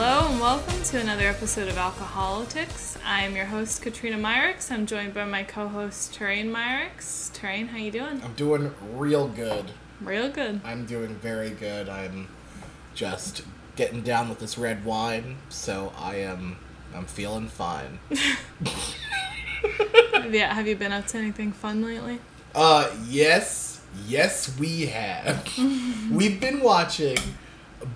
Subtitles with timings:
[0.00, 2.96] Hello and welcome to another episode of Alcoholics.
[3.04, 4.70] I am your host Katrina Myricks.
[4.70, 7.32] I'm joined by my co-host Terrain Myricks.
[7.32, 8.22] Terrain, how you doing?
[8.22, 9.72] I'm doing real good.
[10.00, 10.60] Real good.
[10.64, 11.88] I'm doing very good.
[11.88, 12.28] I'm
[12.94, 13.42] just
[13.74, 16.58] getting down with this red wine, so I am
[16.94, 17.98] I'm feeling fine.
[20.30, 22.20] yeah, have you been up to anything fun lately?
[22.54, 25.44] Uh yes, yes we have.
[26.12, 27.18] We've been watching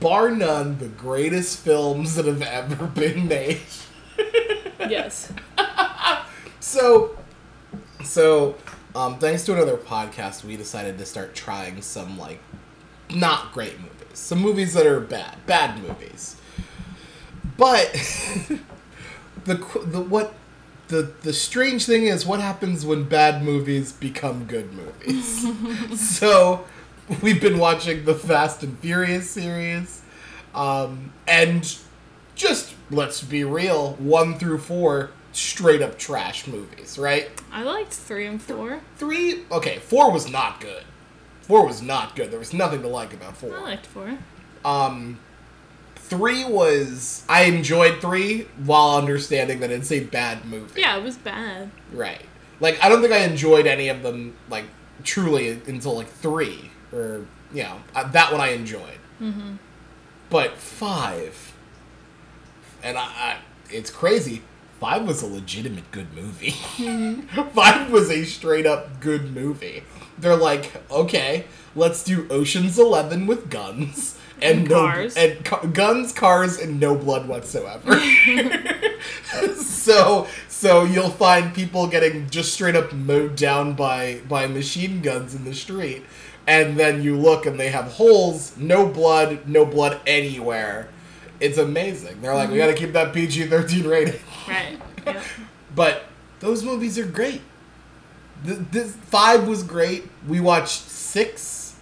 [0.00, 3.60] bar none the greatest films that have ever been made.
[4.88, 5.32] yes.
[6.60, 7.18] So
[8.04, 8.56] so
[8.94, 12.40] um thanks to another podcast we decided to start trying some like
[13.14, 13.92] not great movies.
[14.14, 16.36] Some movies that are bad, bad movies.
[17.56, 17.92] But
[19.44, 19.54] the
[19.86, 20.34] the what
[20.88, 25.46] the the strange thing is what happens when bad movies become good movies.
[26.18, 26.64] so
[27.22, 30.02] we've been watching the Fast and Furious series,
[30.54, 31.78] um, and
[32.34, 37.30] just let's be real, one through four straight up trash movies, right?
[37.50, 38.80] I liked three and four.
[38.96, 40.84] Three, okay, four was not good.
[41.42, 42.30] Four was not good.
[42.30, 43.56] There was nothing to like about four.
[43.56, 44.18] I liked four.
[44.64, 45.18] Um,
[45.96, 50.80] three was I enjoyed three while understanding that it's a bad movie.
[50.80, 51.70] Yeah, it was bad.
[51.92, 52.22] Right.
[52.60, 54.66] Like I don't think I enjoyed any of them like
[55.02, 58.98] truly until like three or you know uh, that one I enjoyed.
[59.20, 59.56] Mm-hmm.
[60.30, 61.52] But five,
[62.82, 63.36] and I, I
[63.70, 64.42] it's crazy.
[64.80, 66.50] Five was a legitimate good movie.
[67.54, 69.84] Five was a straight up good movie.
[70.18, 71.44] They're like, okay,
[71.76, 75.16] let's do Ocean's Eleven with guns and, And no cars.
[75.16, 78.00] and ca- guns, cars, and no blood whatsoever.
[79.54, 85.34] so so you'll find people getting just straight up mowed down by by machine guns
[85.34, 86.02] in the street,
[86.46, 90.88] and then you look and they have holes, no blood, no blood anywhere.
[91.40, 92.20] It's amazing.
[92.22, 94.20] They're like, we got to keep that PG thirteen rating.
[94.48, 94.78] Right.
[95.06, 95.22] Yep.
[95.74, 96.04] But
[96.40, 97.42] those movies are great.
[98.44, 100.08] Th- This five was great.
[100.28, 101.76] We watched six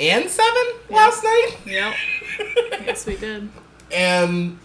[0.00, 1.94] and seven last night, Yep.
[2.84, 3.48] yes, we did.
[3.92, 4.58] and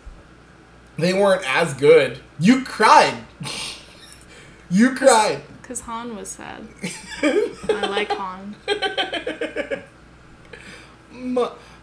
[0.98, 2.20] they weren't as good.
[2.40, 3.16] You cried.
[4.70, 5.42] you cried.
[5.62, 6.68] Because Han was sad.
[7.22, 8.56] I like Han.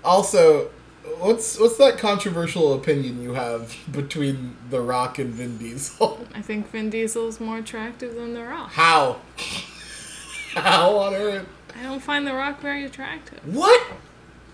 [0.04, 0.70] Also,
[1.18, 6.26] what's what's that controversial opinion you have between The Rock and Vin Diesel?
[6.34, 8.70] I think Vin Diesel's more attractive than The Rock.
[8.72, 9.18] How?
[10.54, 11.46] How on earth?
[11.78, 13.40] I don't find The Rock very attractive.
[13.54, 13.80] What?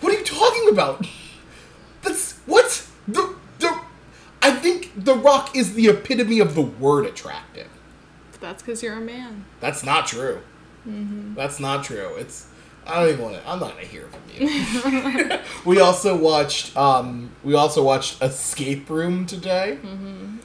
[0.00, 1.06] What are you talking about?
[2.02, 3.78] That's what the the.
[4.42, 7.68] I think The Rock is the epitome of the word attractive.
[8.44, 9.46] That's because you're a man.
[9.60, 10.42] That's not true.
[10.84, 12.10] That's not true.
[12.16, 12.46] It's.
[12.86, 13.48] I don't even want to.
[13.48, 15.38] I'm not gonna hear from you.
[15.64, 16.76] we also watched.
[16.76, 17.30] Um.
[17.42, 19.78] We also watched Escape Room today.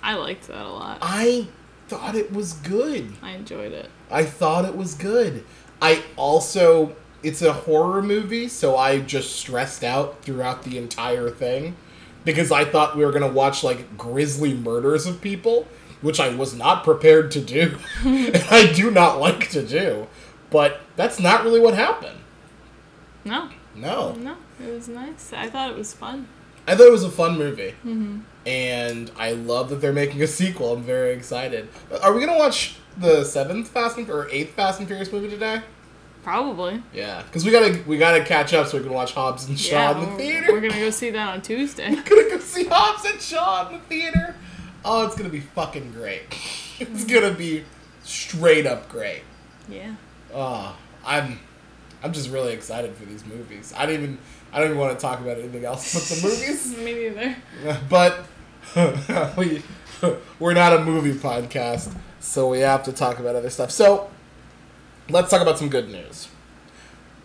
[0.01, 0.99] I liked that a lot.
[1.01, 1.49] I
[1.89, 3.11] thought it was good.
[3.21, 3.89] I enjoyed it.
[4.09, 5.43] I thought it was good.
[5.81, 11.75] I also it's a horror movie, so I just stressed out throughout the entire thing
[12.23, 15.67] because I thought we were going to watch like grisly murders of people,
[16.01, 17.77] which I was not prepared to do.
[18.05, 20.07] and I do not like to do.
[20.49, 22.17] But that's not really what happened.
[23.25, 24.13] No, No.
[24.13, 25.31] no, it was nice.
[25.33, 26.27] I thought it was fun.
[26.67, 27.73] I thought it was a fun movie.
[27.85, 28.19] Mm-hmm.
[28.45, 30.73] And I love that they're making a sequel.
[30.73, 31.67] I'm very excited.
[32.01, 35.29] Are we going to watch the seventh Fast and or eighth Fast and Furious movie
[35.29, 35.61] today?
[36.23, 36.83] Probably.
[36.93, 39.91] Yeah, because we gotta we gotta catch up so we can watch Hobbs and Shaw
[39.91, 40.51] yeah, in the theater.
[40.51, 41.89] we're gonna go see that on Tuesday.
[41.95, 44.35] we're gonna go see Hobbs and Shaw in the theater.
[44.85, 46.21] Oh, it's gonna be fucking great.
[46.79, 47.65] It's gonna be
[48.03, 49.23] straight up great.
[49.67, 49.95] Yeah.
[50.33, 50.75] Oh,
[51.05, 51.39] I'm
[52.01, 53.73] I'm just really excited for these movies.
[53.75, 54.17] I don't even
[54.51, 56.77] I don't even want to talk about anything else but the movies.
[56.77, 57.35] Me neither.
[57.89, 58.25] but
[59.37, 59.61] we
[60.39, 63.71] we're not a movie podcast, so we have to talk about other stuff.
[63.71, 64.09] So
[65.09, 66.29] let's talk about some good news.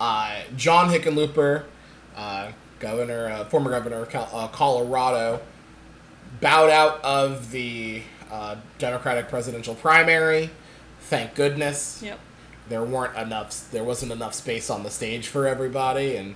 [0.01, 1.65] Uh, John Hickenlooper,
[2.17, 2.51] uh,
[2.81, 5.41] governor, uh, former governor of Cal- uh, Colorado,
[6.45, 10.51] bowed out of the uh, Democratic presidential primary.
[11.01, 12.19] Thank goodness Yep.
[12.69, 16.35] there weren't enough there wasn't enough space on the stage for everybody and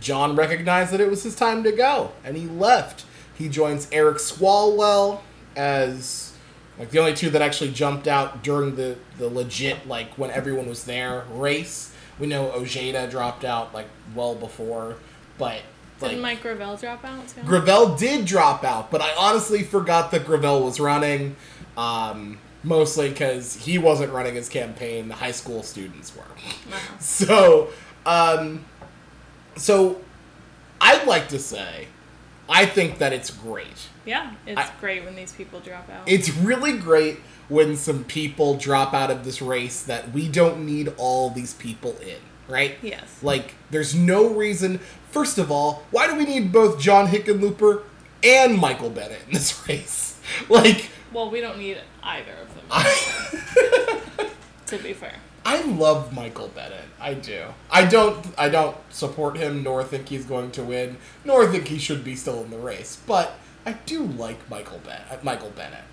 [0.00, 3.04] John recognized that it was his time to go and he left.
[3.36, 5.20] He joins Eric Swalwell
[5.56, 6.32] as
[6.78, 10.68] like the only two that actually jumped out during the the legit like when everyone
[10.70, 11.94] was there race.
[12.18, 14.96] We know Ojeda dropped out like well before,
[15.36, 15.60] but
[16.02, 17.42] like Didn't Mike Gravel drop out too?
[17.42, 21.36] Gravel did drop out, but I honestly forgot that Gravel was running.
[21.76, 26.22] Um, mostly because he wasn't running his campaign; the high school students were.
[26.22, 26.96] Uh-huh.
[27.00, 27.68] So,
[28.06, 28.64] um,
[29.56, 30.00] so
[30.80, 31.86] I'd like to say
[32.50, 33.88] I think that it's great.
[34.04, 36.02] Yeah, it's I- great when these people drop out.
[36.08, 37.18] It's really great
[37.48, 41.96] when some people drop out of this race that we don't need all these people
[41.98, 42.18] in,
[42.48, 42.76] right?
[42.82, 43.22] yes.
[43.22, 44.80] Like, there's no reason.
[45.10, 47.82] First of all, why do we need both John Hickenlooper
[48.22, 50.20] and Michael Bennet in this race?
[50.48, 54.30] Like, Well, we don't need either of them, I,
[54.66, 55.16] to be fair.
[55.44, 56.84] I love Michael Bennet.
[57.00, 57.44] I do.
[57.70, 58.24] I don't.
[58.36, 62.14] I don't support him, nor think he's going to win, nor think he should be
[62.14, 62.98] still in the race.
[63.06, 65.06] But I do like Michael Bennet.
[65.10, 65.84] Uh, Michael Bennet.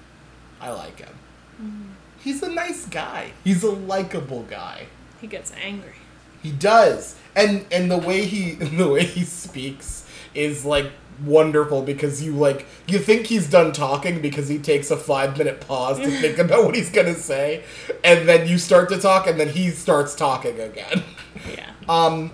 [0.60, 1.16] I like him.
[1.62, 1.84] Mm-hmm.
[2.20, 3.32] He's a nice guy.
[3.44, 4.88] He's a likable guy.
[5.22, 5.96] He gets angry.
[6.44, 10.92] He does, and and the way he the way he speaks is like
[11.24, 15.62] wonderful because you like you think he's done talking because he takes a five minute
[15.62, 17.64] pause to think about what he's gonna say,
[18.04, 21.04] and then you start to talk, and then he starts talking again.
[21.50, 21.70] Yeah.
[21.88, 22.32] Um,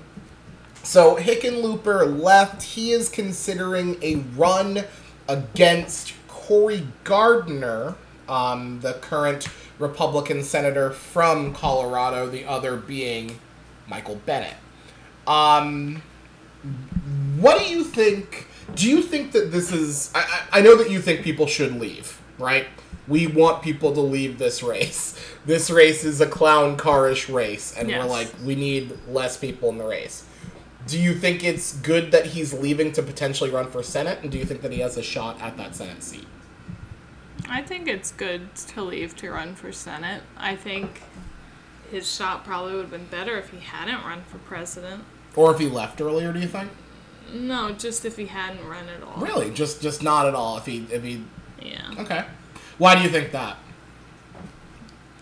[0.84, 2.64] so Hickenlooper left.
[2.64, 4.84] He is considering a run
[5.28, 7.96] against Cory Gardner,
[8.28, 9.48] um, the current
[9.80, 12.28] Republican senator from Colorado.
[12.28, 13.40] The other being
[13.88, 14.56] Michael Bennet.
[15.28, 16.02] Um,
[17.40, 18.48] what do you think?
[18.76, 20.12] Do you think that this is?
[20.16, 20.20] I,
[20.52, 22.68] I I know that you think people should leave, right?
[23.08, 25.20] We want people to leave this race.
[25.46, 29.78] This race is a clown carish race, and we're like, we need less people in
[29.78, 30.24] the race.
[30.88, 34.20] Do you think it's good that he's leaving to potentially run for Senate?
[34.22, 36.26] And do you think that he has a shot at that Senate seat?
[37.50, 40.24] I think it's good to leave to run for Senate.
[40.38, 41.02] I think
[41.92, 45.04] his shot probably would have been better if he hadn't run for president.
[45.36, 46.72] Or if he left earlier, do you think?
[47.34, 49.20] No, just if he hadn't run at all.
[49.22, 49.50] Really?
[49.52, 50.58] Just just not at all.
[50.58, 51.24] If he if he
[51.62, 51.92] Yeah.
[52.00, 52.26] okay.
[52.78, 53.58] Why do you think that?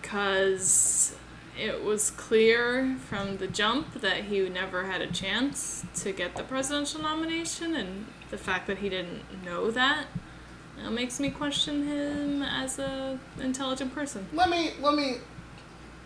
[0.02, 1.16] Because
[1.60, 6.44] it was clear from the jump that he never had a chance to get the
[6.44, 10.08] presidential nomination, and the fact that he didn't know that
[10.84, 14.28] uh, makes me question him as a intelligent person.
[14.34, 15.18] Let me let me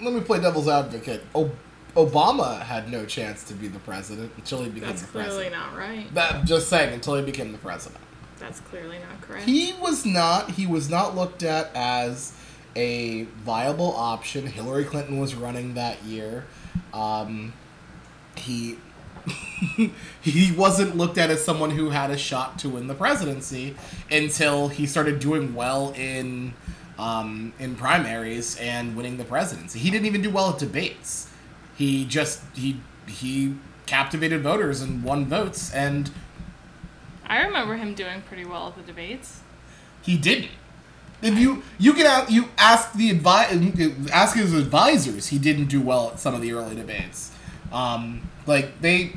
[0.02, 1.24] let me play devil's advocate.
[1.34, 1.52] O-
[1.96, 5.76] Obama had no chance to be the president until he became That's the clearly not
[5.76, 6.14] right.
[6.14, 8.02] That just saying until he became the president.
[8.38, 9.46] That's clearly not correct.
[9.46, 12.34] He was not he was not looked at as
[12.76, 14.48] a viable option.
[14.48, 16.46] Hillary Clinton was running that year.
[16.94, 17.54] Um,
[18.36, 18.78] he
[20.22, 23.76] he wasn't looked at as someone who had a shot to win the presidency
[24.12, 26.54] until he started doing well in
[26.98, 29.80] um, in primaries and winning the presidency.
[29.80, 31.30] He didn't even do well at debates.
[31.76, 33.56] He just he he
[33.86, 36.12] captivated voters and won votes and
[37.28, 39.42] I remember him doing pretty well at the debates.
[40.02, 40.52] He didn't.
[41.22, 45.82] If you you can ask, you ask the advi- ask his advisors, he didn't do
[45.82, 47.32] well at some of the early debates.
[47.72, 49.14] Um, like they,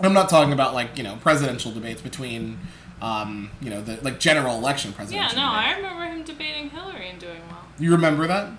[0.00, 2.58] I'm not talking about like you know presidential debates between,
[3.02, 5.36] um, you know the like general election presidential.
[5.36, 7.66] Yeah, no, I remember him debating Hillary and doing well.
[7.78, 8.50] You remember that?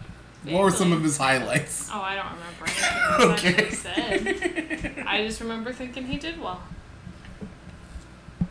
[0.43, 1.89] What were some of his highlights?
[1.93, 3.53] Oh, I don't remember Okay.
[3.65, 3.69] okay.
[3.71, 5.03] said.
[5.07, 6.61] I just remember thinking he did well.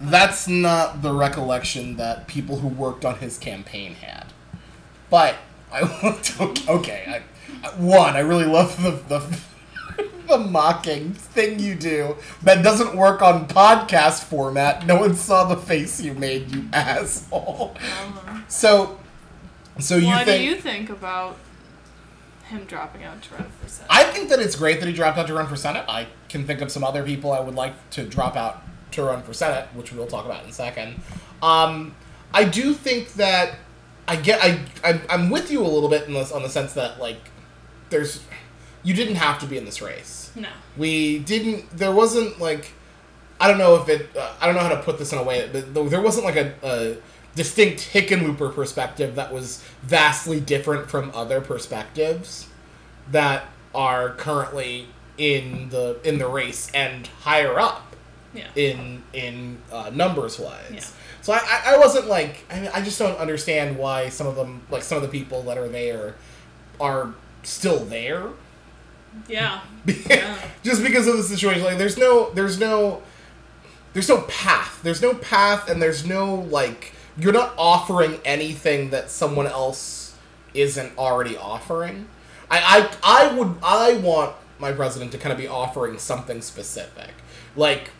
[0.01, 4.33] That's not the recollection that people who worked on his campaign had.
[5.11, 5.37] But
[5.73, 5.81] I
[6.69, 7.05] okay.
[7.63, 12.97] I, I- one, I really love the the, the mocking thing you do that doesn't
[12.97, 14.87] work on podcast format.
[14.87, 17.77] No one saw the face you made, you asshole.
[17.77, 18.41] Uh-huh.
[18.49, 18.99] So,
[19.81, 20.41] so you what think?
[20.43, 21.37] do you think about
[22.51, 23.89] him dropping out to run for Senate?
[23.91, 25.85] I think that it's great that he dropped out to run for Senate.
[25.89, 29.23] I can think of some other people I would like to drop out to run
[29.23, 31.01] for Senate, which we'll talk about in a second.
[31.43, 31.95] Um,
[32.35, 33.55] I do think that
[34.07, 36.75] I get I I'm, I'm with you a little bit in this on the sense
[36.75, 37.21] that like
[37.91, 38.23] there's
[38.83, 40.33] you didn't have to be in this race.
[40.35, 40.49] no.
[40.77, 41.71] We didn't.
[41.77, 42.73] There wasn't like
[43.41, 44.15] I don't know if it.
[44.17, 46.37] Uh, I don't know how to put this in a way, but there wasn't like
[46.37, 46.97] a, a
[47.35, 52.49] distinct Hickenlooper perspective that was vastly different from other perspectives
[53.11, 53.45] that
[53.75, 57.95] are currently in the in the race and higher up
[58.35, 58.49] Yeah.
[58.57, 60.71] in in uh, numbers wise.
[60.73, 60.85] Yeah.
[61.23, 64.63] So I, I, wasn't like I, mean, I just don't understand why some of them
[64.71, 66.15] like some of the people that are there
[66.81, 68.29] are still there
[69.29, 69.61] Yeah.
[69.87, 70.39] Yeah.
[70.63, 73.03] just because of the situation like there's no there's no
[73.93, 79.11] there's no path there's no path and there's no like you're not offering anything that
[79.11, 80.17] someone else
[80.55, 82.09] isn't already offering.
[82.51, 87.11] I i, I would i want my president to kind of be offering something specific.
[87.57, 87.91] Like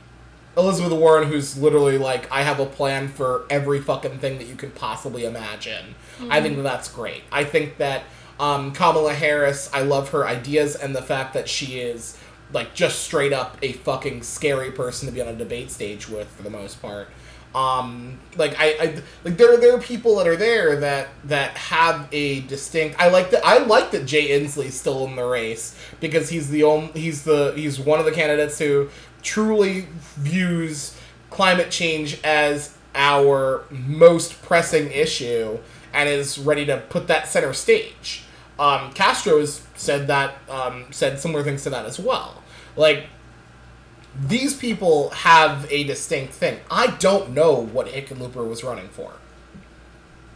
[0.57, 4.57] elizabeth warren who's literally like i have a plan for every fucking thing that you
[4.57, 5.95] could possibly imagine.
[6.29, 7.23] I think that that's great.
[7.33, 8.03] I think that
[8.41, 12.17] um, kamala harris i love her ideas and the fact that she is
[12.53, 16.27] like just straight up a fucking scary person to be on a debate stage with
[16.29, 17.09] for the most part
[17.55, 21.57] Um, like I, I like there are there are people that are there that that
[21.57, 23.01] have a distinct.
[23.01, 23.45] I like that.
[23.45, 27.53] I like that Jay Inslee's still in the race because he's the only he's the
[27.57, 28.89] he's one of the candidates who
[29.23, 30.97] truly views
[31.31, 35.59] climate change as our most pressing issue
[35.93, 38.25] and is ready to put that center stage.
[38.59, 42.43] Um, Castro has said that um, said similar things to that as well.
[42.77, 43.07] Like
[44.19, 46.61] these people have a distinct thing.
[46.71, 49.13] I don't know what Hickenlooper was running for.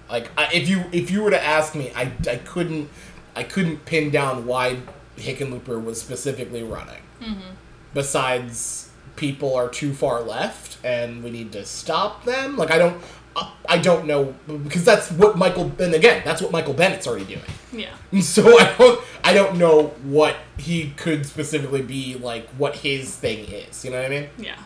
[0.09, 2.88] Like I, if you if you were to ask me, I, I couldn't
[3.35, 4.78] I couldn't pin down why
[5.16, 7.02] Hickenlooper was specifically running.
[7.21, 7.54] Mm-hmm.
[7.95, 12.57] Besides, people are too far left, and we need to stop them.
[12.57, 13.02] Like I don't
[13.37, 17.25] I- I don't know because that's what Michael and again that's what Michael Bennet's already
[17.25, 17.41] doing.
[17.73, 17.88] Yeah.
[18.12, 23.14] And so I don't I don't know what he could specifically be like what his
[23.17, 23.85] thing is.
[23.85, 24.29] You know what I mean?
[24.38, 24.57] Yeah.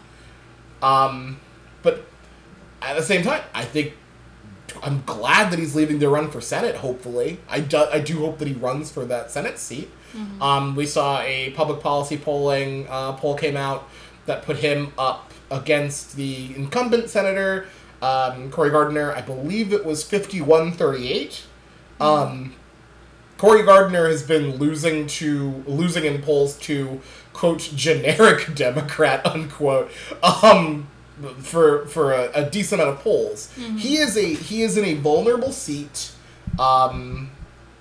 [0.83, 1.41] Um,
[1.83, 2.05] but
[2.83, 3.95] at the same time, I think
[4.83, 6.77] I'm glad that he's leaving to run for Senate.
[6.77, 9.91] Hopefully, I do, I do hope that he runs for that Senate seat.
[10.41, 13.89] Um, we saw a public policy polling uh, poll came out
[14.27, 17.67] that put him up against the incumbent senator
[18.03, 19.13] um, Cory Gardner.
[19.13, 21.43] I believe it was 51-38.
[22.01, 22.55] Um,
[23.37, 27.01] Cory Gardner has been losing to losing in polls to
[27.33, 29.91] quote generic Democrat unquote
[30.23, 30.89] um
[31.39, 33.53] for for a, a decent amount of polls.
[33.77, 36.13] He is a he is in a vulnerable seat.
[36.59, 37.31] Um,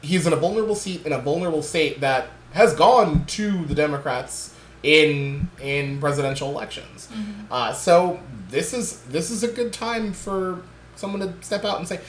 [0.01, 4.53] he's in a vulnerable seat in a vulnerable state that has gone to the Democrats
[4.83, 7.09] in in presidential elections.
[7.51, 8.19] Uh, so
[8.49, 10.61] this is this is a good time for
[10.95, 11.99] someone to step out and say,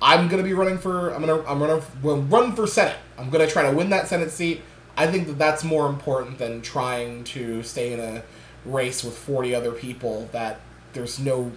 [0.00, 1.10] I'm gonna be running for.
[1.10, 1.42] I'm gonna.
[1.44, 2.96] I'm gonna well, run for Senate.
[3.18, 4.62] I'm gonna try to win that Senate seat.
[4.96, 8.22] I think that that's more important than trying to stay in a
[8.64, 10.28] race with 40 other people.
[10.32, 10.60] That
[10.92, 11.52] there's no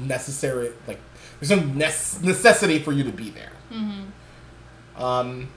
[0.00, 1.00] necessary like
[1.40, 3.52] there's no nec- necessity for you to be there.
[4.96, 5.48] Um.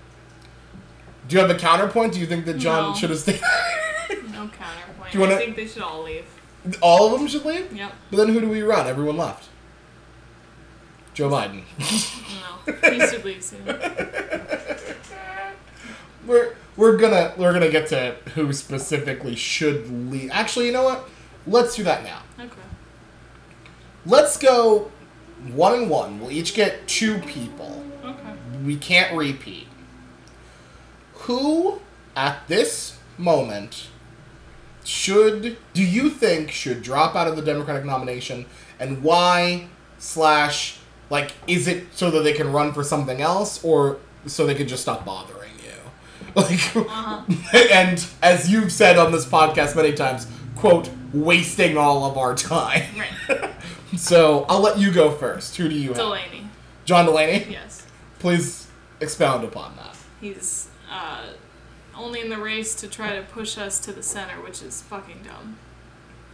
[1.27, 2.13] Do you have a counterpoint?
[2.13, 2.95] Do you think that John No.
[2.95, 3.41] should have stayed?
[4.31, 5.11] No counterpoint.
[5.11, 6.25] Do you wanna- I think they should all leave.
[6.81, 7.73] All of them should leave.
[7.73, 7.91] Yep.
[8.11, 8.87] But then who do we run?
[8.87, 9.49] Everyone left.
[11.13, 11.63] Joe Biden.
[11.79, 12.89] No.
[12.91, 13.65] He should leave soon.
[16.27, 20.29] we're we're gonna we're gonna get to who specifically should leave.
[20.31, 21.09] Actually, you know what?
[21.47, 22.21] Let's do that now.
[22.39, 22.51] Okay.
[24.05, 24.91] Let's go
[25.53, 26.19] one and one.
[26.19, 27.83] We'll each get two people.
[28.03, 28.33] Okay.
[28.63, 29.66] We can't repeat.
[31.27, 31.79] Who
[32.15, 33.89] at this moment
[34.85, 38.45] should do you think should drop out of the Democratic nomination
[38.79, 39.67] and why
[39.97, 40.79] slash
[41.09, 44.69] like is it so that they can run for something else or so they can
[44.69, 46.33] just stop bothering you?
[46.35, 47.23] Like uh-huh.
[47.73, 52.83] and as you've said on this podcast many times, quote, wasting all of our time.
[52.97, 53.51] Right.
[53.95, 55.55] So I'll let you go first.
[55.55, 55.97] Who do you have?
[55.97, 56.49] Delaney.
[56.83, 57.47] John Delaney?
[57.49, 57.87] Yes.
[58.19, 58.67] Please
[58.99, 59.95] expound upon that.
[60.19, 61.23] He's uh,
[61.95, 65.21] only in the race to try to push us to the center, which is fucking
[65.23, 65.57] dumb.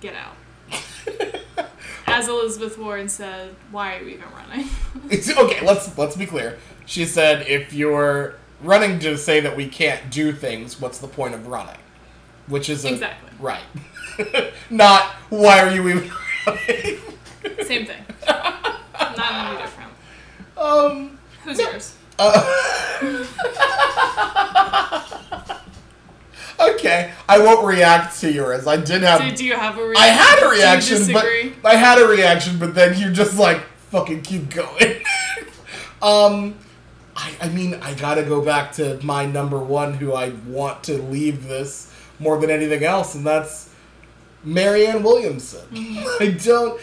[0.02, 0.36] Get out.
[2.08, 4.68] As Elizabeth Warren said, why are you even running?
[5.10, 6.58] It's, okay, let's let's be clear.
[6.86, 11.34] She said if you're running to say that we can't do things, what's the point
[11.36, 11.78] of running?
[12.48, 13.32] Which is a, Exactly.
[13.40, 13.64] right.
[14.70, 16.12] Not why are you even
[16.48, 17.00] running?
[17.66, 18.04] Same thing.
[18.28, 19.92] Not any different.
[20.58, 21.96] um Who's yours?
[26.60, 28.68] okay, I won't react to yours.
[28.68, 30.04] I did have Do, do you have a reaction?
[30.04, 31.26] I had a reaction, but?
[31.66, 35.04] I had a reaction, but then you just like fucking keep going.
[36.02, 36.56] um,
[37.16, 41.02] I, I mean, I gotta go back to my number one, who I want to
[41.02, 43.70] leave this more than anything else, and that's
[44.44, 45.68] Marianne Williamson.
[46.20, 46.80] I don't.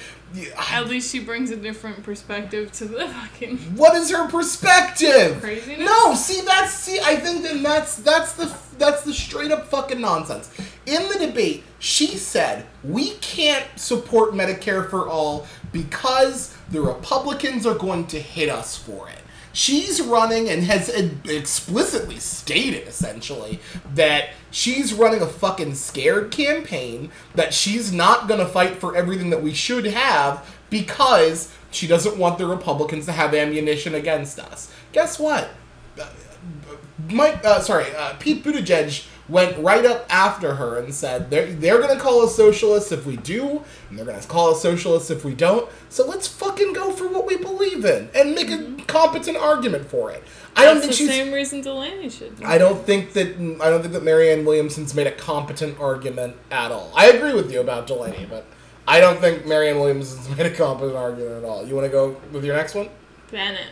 [0.71, 3.59] At least she brings a different perspective to the fucking.
[3.77, 5.41] What is her perspective?
[5.41, 5.81] Craziness?
[5.81, 10.01] No, see that's see I think then that's that's the that's the straight up fucking
[10.01, 10.51] nonsense.
[10.87, 17.77] In the debate, she said we can't support Medicare for all because the Republicans are
[17.77, 19.20] going to hit us for it.
[19.52, 23.61] She's running and has explicitly stated essentially
[23.95, 29.30] that she's running a fucking scared campaign that she's not going to fight for everything
[29.30, 34.73] that we should have because she doesn't want the Republicans to have ammunition against us.
[34.92, 35.50] Guess what?
[37.09, 41.80] Mike, uh, sorry, uh, Pete Buttigieg went right up after her and said they're they're
[41.80, 45.35] gonna call us socialists if we do, and they're gonna call us socialists if we
[45.35, 45.68] don't.
[45.90, 50.11] So let's fucking go for what we believe in and make a competent argument for
[50.11, 50.23] it.
[50.56, 51.09] I don't think the she's.
[51.09, 52.38] same reason Delaney should.
[52.38, 52.44] be.
[52.44, 53.28] I don't think that
[53.61, 56.92] I don't think that Marianne Williamson's made a competent argument at all.
[56.97, 58.47] I agree with you about Delaney, but
[58.87, 61.66] I don't think Marianne Williamson's made a competent argument at all.
[61.66, 62.88] You want to go with your next one?
[63.30, 63.66] Bennet.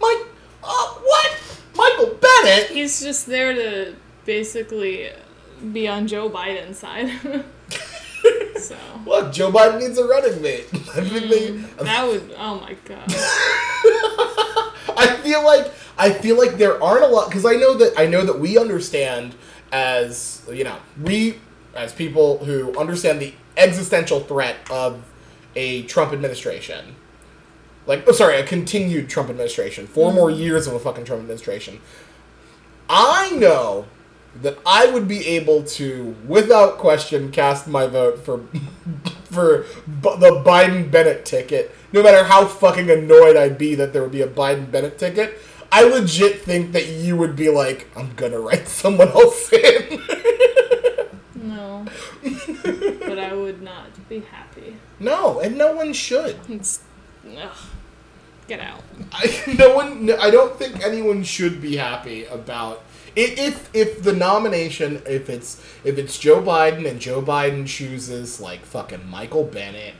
[0.00, 0.26] Mike,
[0.62, 1.38] uh, what?
[1.74, 2.68] Michael Bennet?
[2.70, 3.94] He's just there to
[4.24, 5.10] basically
[5.72, 7.10] be on Joe Biden's side.
[8.58, 10.66] so Look, Joe Biden needs a running mate.
[10.72, 11.50] I think they.
[11.52, 12.34] Mm, that would.
[12.36, 13.04] Oh my god.
[14.98, 18.06] I feel like I feel like there aren't a lot because I know that I
[18.06, 19.34] know that we understand
[19.72, 21.38] as you know we
[21.74, 25.04] as people who understand the existential threat of
[25.54, 26.96] a Trump administration.
[27.86, 29.86] Like, oh, sorry, a continued Trump administration.
[29.86, 30.16] 4 mm-hmm.
[30.16, 31.80] more years of a fucking Trump administration.
[32.90, 33.86] I know
[34.42, 38.38] that I would be able to, without question, cast my vote for
[39.30, 44.02] for B- the Biden Bennet ticket, no matter how fucking annoyed I'd be that there
[44.02, 45.38] would be a Biden Bennet ticket.
[45.72, 50.00] I legit think that you would be like, I'm gonna write someone else in.
[51.34, 51.84] No.
[52.22, 54.76] but I would not be happy.
[54.98, 56.36] no, and no one should.
[56.48, 56.80] It's.
[57.36, 57.50] Ugh.
[58.48, 58.82] Get out.
[59.12, 60.10] I, no one.
[60.12, 62.84] I don't think anyone should be happy about
[63.16, 68.60] if if the nomination if it's if it's Joe Biden and Joe Biden chooses like
[68.64, 69.94] fucking Michael Bennet,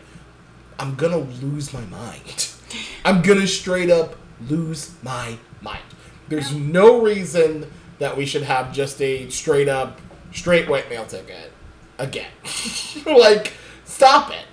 [0.79, 2.51] I'm gonna lose my mind.
[3.05, 4.17] I'm gonna straight up
[4.49, 5.81] lose my mind.
[6.29, 10.01] There's no reason that we should have just a straight up
[10.33, 11.53] straight white male ticket
[11.99, 12.31] again.
[13.07, 13.55] like
[13.85, 14.45] stop it.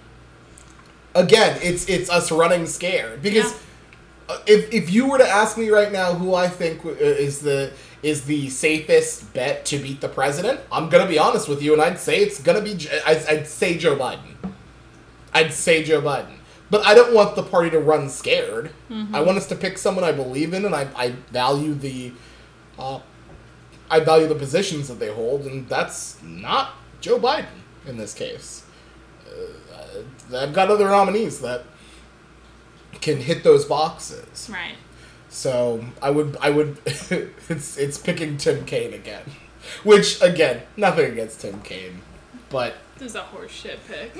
[1.16, 3.54] Again, it's it's us running scared because
[4.30, 4.38] Yeah.
[4.48, 7.72] if if you were to ask me right now who I think uh, is the
[8.04, 11.82] is the safest bet to beat the president, I'm gonna be honest with you, and
[11.82, 14.36] I'd say it's gonna be I'd, I'd say Joe Biden.
[15.34, 16.36] I'd say Joe Biden,
[16.70, 18.72] but I don't want the party to run scared.
[19.14, 22.12] I want us to pick someone I believe in, and I I value the,
[22.78, 23.00] uh,
[23.90, 28.64] I value the positions that they hold, and that's not Joe Biden in this case.
[29.28, 31.64] Uh, I've got other nominees that
[33.02, 34.50] can hit those boxes.
[34.52, 34.76] Right.
[35.34, 39.24] So I would I would it's it's picking Tim Kaine again.
[39.84, 42.02] Which again, nothing against Tim Kaine.
[42.50, 44.16] But This is a horseshit pick.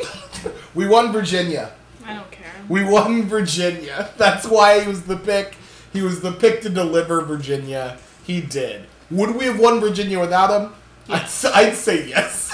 [0.76, 1.72] we won Virginia.
[2.04, 2.52] I don't care.
[2.68, 4.10] We won Virginia.
[4.18, 5.56] That's why he was the pick.
[5.94, 8.00] He was the pick to deliver Virginia.
[8.24, 8.88] He did.
[9.12, 10.74] Would we have won Virginia without him?
[11.08, 11.46] Yes.
[11.46, 12.52] I'd, I'd say yes.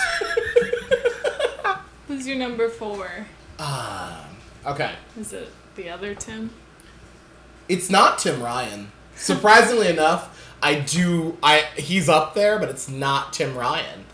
[2.10, 3.26] Who's your number four?
[3.58, 4.28] Ah,
[4.66, 4.96] okay.
[5.18, 6.50] Is it the other Tim?
[7.70, 8.92] It's not Tim Ryan.
[9.16, 14.06] Surprisingly enough, I do I he's up there, but it's not Tim Ryan.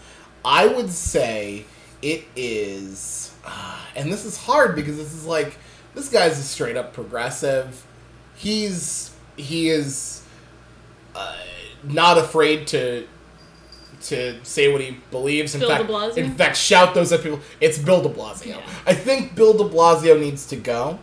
[0.44, 1.66] I would say
[2.02, 5.58] it is uh, and this is hard because this is like
[5.96, 7.86] this guy's a straight up progressive.
[8.36, 10.24] He's he is
[11.16, 11.38] uh,
[11.84, 13.08] not afraid to
[14.02, 15.56] to say what he believes.
[15.56, 16.18] In Bill fact, de Blasio?
[16.18, 17.40] in fact, shout those at people.
[17.60, 18.48] It's Bill De Blasio.
[18.48, 18.70] Yeah.
[18.86, 21.00] I think Bill De Blasio needs to go.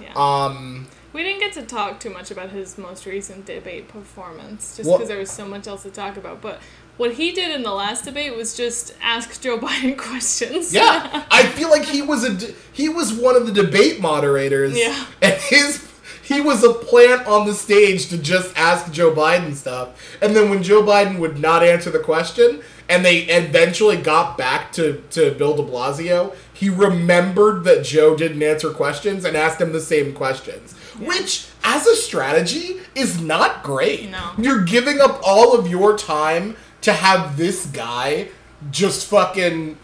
[0.00, 0.12] Yeah.
[0.14, 4.90] Um, we didn't get to talk too much about his most recent debate performance, just
[4.90, 6.40] because there was so much else to talk about.
[6.40, 6.60] But
[6.96, 10.72] what he did in the last debate was just ask Joe Biden questions.
[10.72, 14.78] Yeah, I feel like he was a he was one of the debate moderators.
[14.78, 15.06] Yeah.
[15.20, 15.88] and his
[16.22, 20.50] he was a plant on the stage to just ask Joe Biden stuff, and then
[20.50, 25.32] when Joe Biden would not answer the question, and they eventually got back to to
[25.32, 30.12] Bill De Blasio, he remembered that Joe didn't answer questions and asked him the same
[30.14, 31.48] questions, which.
[31.64, 34.10] As a strategy, is not great.
[34.10, 34.32] No.
[34.36, 38.28] You're giving up all of your time to have this guy
[38.70, 39.78] just fucking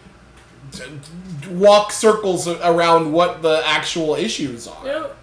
[1.49, 4.85] walk circles around what the actual issues are.
[4.85, 5.17] Yep.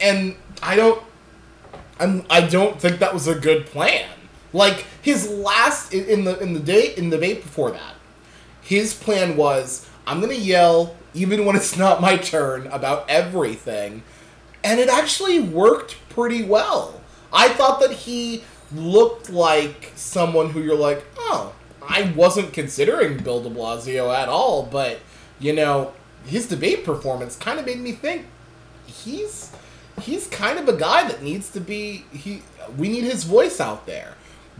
[0.00, 1.02] And I don't
[2.00, 4.08] I'm, I don't think that was a good plan.
[4.52, 7.94] Like his last in in the in the day in the debate before that,
[8.62, 14.02] his plan was I'm gonna yell even when it's not my turn about everything,
[14.64, 17.00] and it actually worked pretty well.
[17.32, 18.42] I thought that he
[18.74, 21.54] looked like someone who you're like, oh,
[21.86, 25.00] I wasn't considering Bill De Blasio at all, but
[25.38, 25.92] you know,
[26.26, 28.26] his debate performance kind of made me think
[28.86, 29.52] he's
[30.00, 32.42] he's kind of a guy that needs to be he
[32.76, 34.14] we need his voice out there.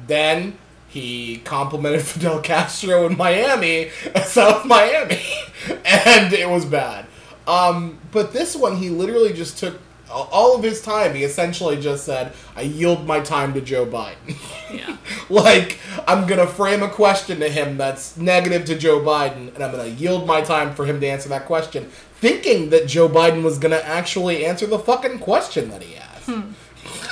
[0.07, 3.90] Then he complimented Fidel Castro in Miami,
[4.25, 5.23] South Miami,
[5.85, 7.07] and it was bad.
[7.47, 9.79] Um, but this one, he literally just took
[10.11, 11.14] all of his time.
[11.14, 14.37] He essentially just said, "I yield my time to Joe Biden."
[14.73, 14.97] Yeah.
[15.29, 19.71] like I'm gonna frame a question to him that's negative to Joe Biden, and I'm
[19.71, 21.85] gonna yield my time for him to answer that question,
[22.17, 26.27] thinking that Joe Biden was gonna actually answer the fucking question that he asked.
[26.27, 26.53] Hmm.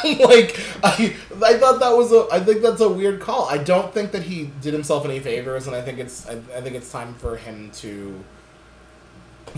[0.20, 2.26] like I, I thought that was a.
[2.32, 3.48] I think that's a weird call.
[3.48, 6.28] I don't think that he did himself any favors, and I think it's.
[6.28, 8.22] I, I think it's time for him to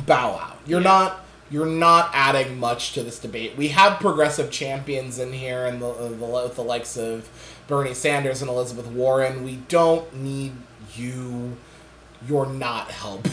[0.06, 0.58] bow out.
[0.66, 0.88] You're Yeah.
[0.88, 3.56] not you're not adding much to this debate.
[3.56, 7.28] We have progressive champions in here, and the, uh, the with the likes of
[7.66, 9.44] Bernie Sanders and Elizabeth Warren.
[9.44, 10.52] We don't need
[10.94, 11.56] you.
[12.26, 13.32] You're not helping.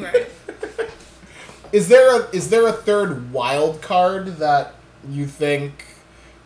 [0.00, 0.26] Right.
[1.72, 4.74] Is there a is there a third wild card that
[5.08, 5.84] you think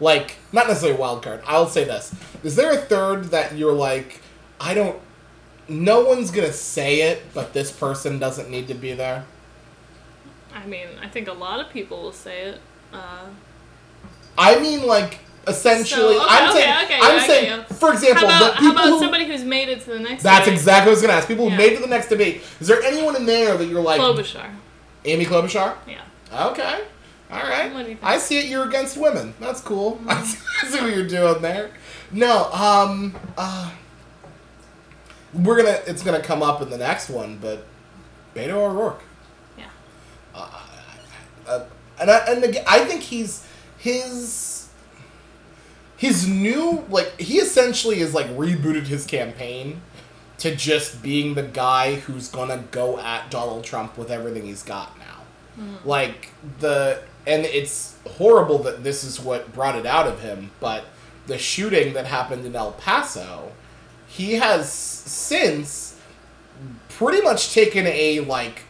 [0.00, 1.42] like not necessarily wild card.
[1.46, 2.14] I'll say this.
[2.42, 4.20] Is there a third that you're like
[4.60, 5.00] I don't
[5.68, 9.24] no one's to say it, but this person doesn't need to be there?
[10.54, 12.60] I mean, I think a lot of people will say it.
[12.92, 13.26] Uh,
[14.36, 18.28] I mean like essentially So, okay, I'm okay, saying okay, I'm I saying for example,
[18.28, 20.22] how about how about who, somebody who's made it to the next?
[20.22, 20.58] That's debate?
[20.58, 21.28] exactly what I was going to ask.
[21.28, 22.42] People who made it to the next debate.
[22.60, 24.50] Is there anyone in there that you're like Klobuchar.
[25.04, 25.76] Amy Klobuchar?
[25.86, 26.02] Yeah.
[26.50, 26.84] Okay.
[27.30, 27.72] All right.
[27.72, 28.04] What do you think?
[28.04, 28.46] I see it.
[28.46, 29.34] You're against women.
[29.40, 30.00] That's cool.
[30.08, 31.70] I see what you're doing there.
[32.10, 32.50] No.
[32.52, 33.14] Um.
[33.36, 33.72] Uh.
[35.32, 35.78] We're gonna.
[35.86, 37.66] It's gonna come up in the next one, but
[38.34, 39.02] Beto O'Rourke.
[41.50, 41.64] Uh,
[42.00, 43.46] and I, and again, I think he's
[43.78, 44.68] his
[45.96, 49.82] his new like he essentially is like rebooted his campaign
[50.38, 54.96] to just being the guy who's gonna go at Donald Trump with everything he's got
[54.98, 55.04] now.
[55.84, 60.84] Like the and it's horrible that this is what brought it out of him, but
[61.26, 63.52] the shooting that happened in El Paso,
[64.06, 65.98] he has since
[66.88, 68.62] pretty much taken a like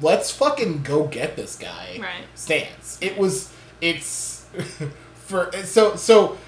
[0.00, 2.24] let's fucking go get this guy Right.
[2.34, 2.98] stance.
[3.00, 4.46] It was it's
[5.14, 6.38] for so so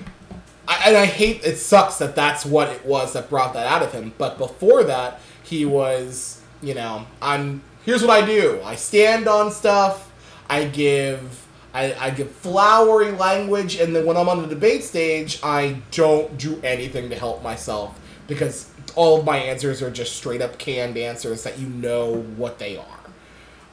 [0.66, 3.82] I, and I hate it sucks that that's what it was that brought that out
[3.82, 4.12] of him.
[4.18, 8.60] But before that, he was you know I'm here's what I do.
[8.64, 10.10] I stand on stuff.
[10.48, 15.40] I give I, I give flowery language, and then when I'm on the debate stage,
[15.42, 20.40] I don't do anything to help myself because all of my answers are just straight
[20.40, 22.86] up canned answers that you know what they are.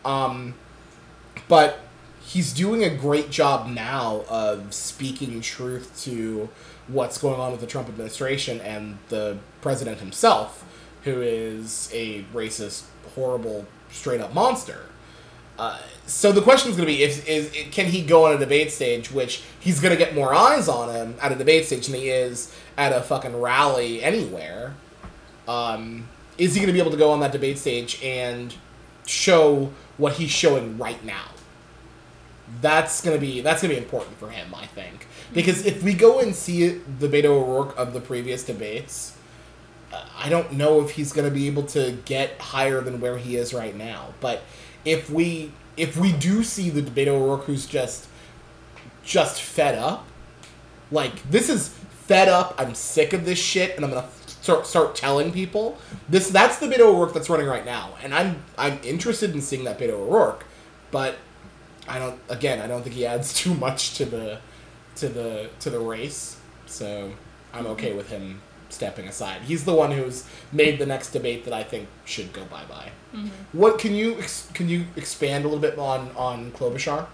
[0.05, 0.55] Um,
[1.47, 1.79] but
[2.21, 6.49] he's doing a great job now of speaking truth to
[6.87, 10.65] what's going on with the Trump administration and the president himself,
[11.03, 12.83] who is a racist,
[13.15, 14.85] horrible, straight up monster.
[15.57, 18.37] Uh, so the question is going to be: if is can he go on a
[18.37, 21.87] debate stage, which he's going to get more eyes on him at a debate stage
[21.87, 24.75] than he is at a fucking rally anywhere?
[25.47, 28.55] Um, is he going to be able to go on that debate stage and
[29.05, 31.25] show what he's showing right now?
[32.61, 36.19] That's gonna be that's gonna be important for him, I think, because if we go
[36.19, 39.17] and see the Beto O'Rourke of the previous debates,
[40.17, 43.53] I don't know if he's gonna be able to get higher than where he is
[43.53, 44.13] right now.
[44.19, 44.41] But
[44.83, 48.07] if we if we do see the Beto O'Rourke who's just
[49.03, 50.05] just fed up,
[50.91, 52.55] like this is fed up.
[52.57, 54.07] I'm sick of this shit, and I'm gonna
[54.41, 55.77] start start telling people
[56.09, 56.29] this.
[56.29, 59.79] That's the Beto O'Rourke that's running right now, and I'm I'm interested in seeing that
[59.79, 60.45] Beto O'Rourke,
[60.91, 61.15] but
[61.87, 62.19] I don't.
[62.29, 64.39] Again, I don't think he adds too much to the
[64.95, 66.37] to the to the race.
[66.65, 67.11] So
[67.53, 67.73] I'm mm-hmm.
[67.73, 69.41] okay with him stepping aside.
[69.41, 72.91] He's the one who's made the next debate that I think should go bye bye.
[73.13, 73.27] Mm-hmm.
[73.57, 77.07] What can you ex- can you expand a little bit on on Klobuchar?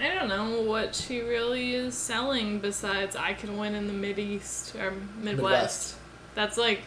[0.00, 4.18] I don't know what she really is selling besides I can win in the Mid
[4.18, 5.24] East or Midwest.
[5.24, 5.94] Midwest.
[6.34, 6.82] That's like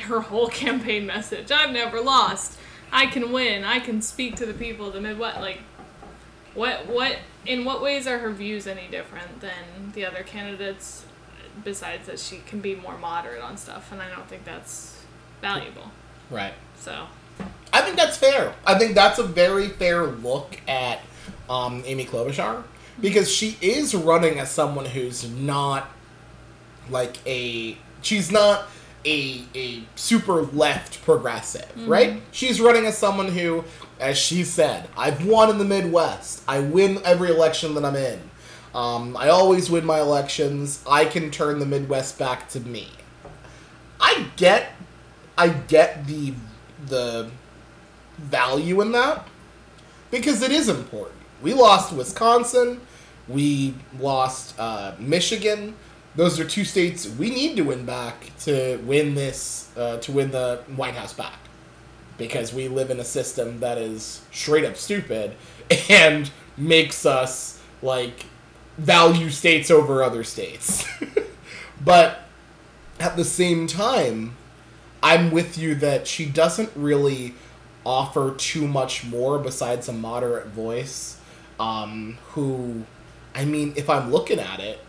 [0.00, 1.50] her whole campaign message.
[1.50, 2.58] I've never lost.
[2.92, 3.64] I can win.
[3.64, 5.40] I can speak to the people of the Midwest.
[5.40, 5.60] Like,
[6.54, 11.04] what what in what ways are her views any different than the other candidates?
[11.62, 15.04] Besides that, she can be more moderate on stuff, and I don't think that's
[15.40, 15.92] valuable.
[16.30, 16.54] Right.
[16.76, 17.06] So,
[17.72, 18.54] I think that's fair.
[18.66, 21.00] I think that's a very fair look at
[21.48, 22.64] um, Amy Klobuchar
[23.00, 25.88] because she is running as someone who's not
[26.90, 28.68] like a she's not
[29.04, 32.22] a a super left progressive, right?
[32.32, 33.64] She's running as someone who,
[34.00, 36.42] as she said, I've won in the Midwest.
[36.48, 38.20] I win every election that I'm in.
[38.74, 40.82] Um, I always win my elections.
[40.90, 42.88] I can turn the Midwest back to me.
[44.00, 44.72] I get,
[45.38, 46.34] I get the
[46.86, 47.30] the
[48.18, 49.26] value in that
[50.10, 51.18] because it is important.
[51.42, 52.80] We lost Wisconsin,
[53.28, 55.74] we lost uh, Michigan.
[56.16, 60.30] Those are two states we need to win back to win this uh, to win
[60.30, 61.38] the White House back
[62.16, 65.34] because we live in a system that is straight up stupid
[65.90, 68.26] and makes us like
[68.78, 70.86] value states over other states.
[71.84, 72.20] but
[73.00, 74.36] at the same time,
[75.02, 77.34] I'm with you that she doesn't really
[77.84, 81.18] offer too much more besides a moderate voice.
[81.60, 82.84] Um, who,
[83.34, 84.80] I mean, if I'm looking at it,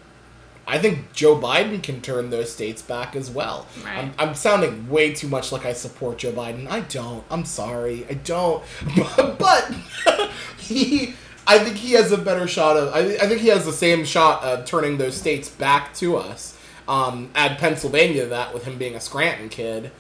[0.68, 3.68] I think Joe Biden can turn those states back as well.
[3.84, 3.98] Right.
[3.98, 6.68] I'm, I'm sounding way too much like I support Joe Biden.
[6.70, 7.24] I don't.
[7.30, 8.06] I'm sorry.
[8.10, 8.64] I don't.
[9.38, 9.72] but
[10.58, 11.14] he,
[11.46, 12.94] I think he has a better shot of.
[12.94, 16.58] I, I think he has the same shot of turning those states back to us.
[16.88, 19.92] Um, add Pennsylvania to that with him being a Scranton kid.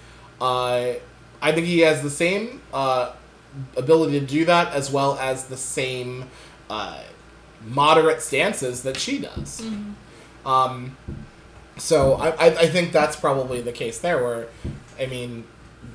[0.41, 0.93] Uh,
[1.41, 3.13] I think he has the same uh,
[3.77, 6.25] ability to do that as well as the same
[6.69, 7.01] uh,
[7.67, 9.63] moderate stances that she does.
[10.45, 10.95] Um,
[11.77, 14.23] so I, I, I think that's probably the case there.
[14.23, 14.47] Where,
[14.99, 15.45] I mean,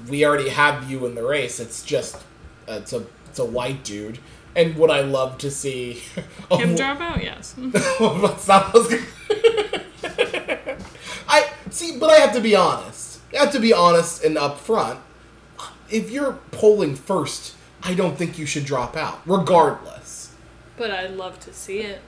[0.08, 1.60] we already have you in the race.
[1.60, 2.16] It's just
[2.68, 4.18] uh, it's a it's a white dude.
[4.56, 6.02] And would I love to see
[6.50, 7.22] Him drop out?
[7.22, 7.54] Yes.
[7.58, 9.04] That's not I
[11.28, 13.20] I see, but I have to be honest.
[13.32, 14.98] I have to be honest and upfront.
[15.88, 20.34] If you're polling first, I don't think you should drop out, regardless.
[20.76, 22.00] but I'd love to see it.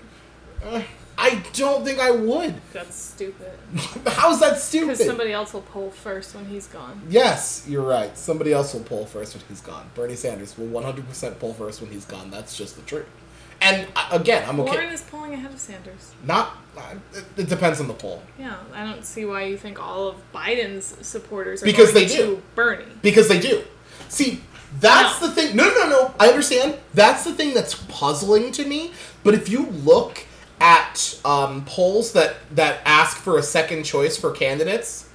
[0.64, 0.82] Uh,
[1.22, 2.54] I don't think I would.
[2.72, 3.52] That's stupid.
[4.08, 4.88] How's that stupid?
[4.88, 7.00] Because somebody else will pull first when he's gone.
[7.08, 8.18] Yes, you're right.
[8.18, 9.88] Somebody else will pull first when he's gone.
[9.94, 12.28] Bernie Sanders will 100% pull first when he's gone.
[12.32, 13.06] That's just the truth.
[13.60, 14.72] And uh, again, I'm okay.
[14.72, 16.12] Warren is pulling ahead of Sanders.
[16.24, 16.56] Not.
[16.76, 16.96] Uh,
[17.36, 18.20] it, depends on the poll.
[18.36, 22.16] Yeah, I don't see why you think all of Biden's supporters are Because going they
[22.16, 22.42] to do.
[22.56, 22.84] Bernie.
[23.00, 23.62] Because they do.
[24.08, 24.40] See,
[24.80, 25.28] that's No.
[25.28, 25.54] the thing.
[25.54, 26.14] No, no, no.
[26.18, 26.78] I understand.
[26.94, 28.90] That's the thing that's puzzling to me.
[29.22, 30.26] But if you look
[30.62, 35.08] at um, polls that that ask for a second choice for candidates,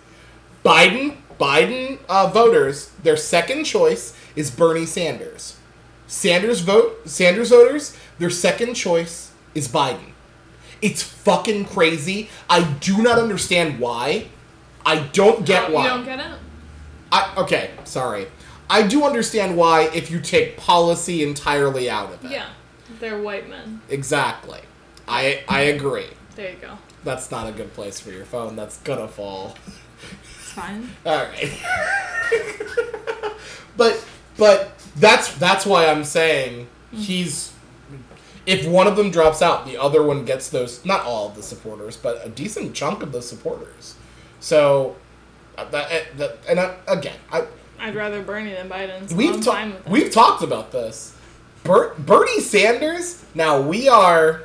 [0.64, 5.58] Biden Biden uh, voters their second choice is Bernie Sanders.
[6.06, 10.12] Sanders vote Sanders voters their second choice is Biden.
[10.82, 12.30] It's fucking crazy.
[12.50, 14.28] I do not understand why.
[14.86, 15.84] I don't get why.
[15.84, 16.38] You don't get it?
[17.12, 18.28] I, okay, sorry.
[18.70, 22.32] I do understand why if you take policy entirely out of it.
[22.32, 22.50] Yeah.
[23.00, 23.82] They're white men.
[23.90, 24.60] Exactly.
[25.08, 26.08] I I agree.
[26.36, 26.78] There you go.
[27.04, 28.56] That's not a good place for your phone.
[28.56, 29.56] That's gonna fall.
[30.24, 30.90] It's fine.
[31.06, 31.52] All right.
[33.78, 34.04] but
[34.38, 37.54] but that's that's why I'm saying he's
[38.46, 41.44] if one of them drops out, the other one gets those not all of the
[41.44, 43.96] supporters, but a decent chunk of the supporters.
[44.40, 44.96] So
[45.58, 47.46] uh, that, uh, that and uh, again, I
[47.80, 49.10] I'd rather Bernie than Biden.
[49.10, 49.92] So we've I'm ta- fine with that.
[49.92, 51.16] we've talked about this.
[51.64, 53.24] Ber- Bernie Sanders.
[53.36, 54.44] Now we are.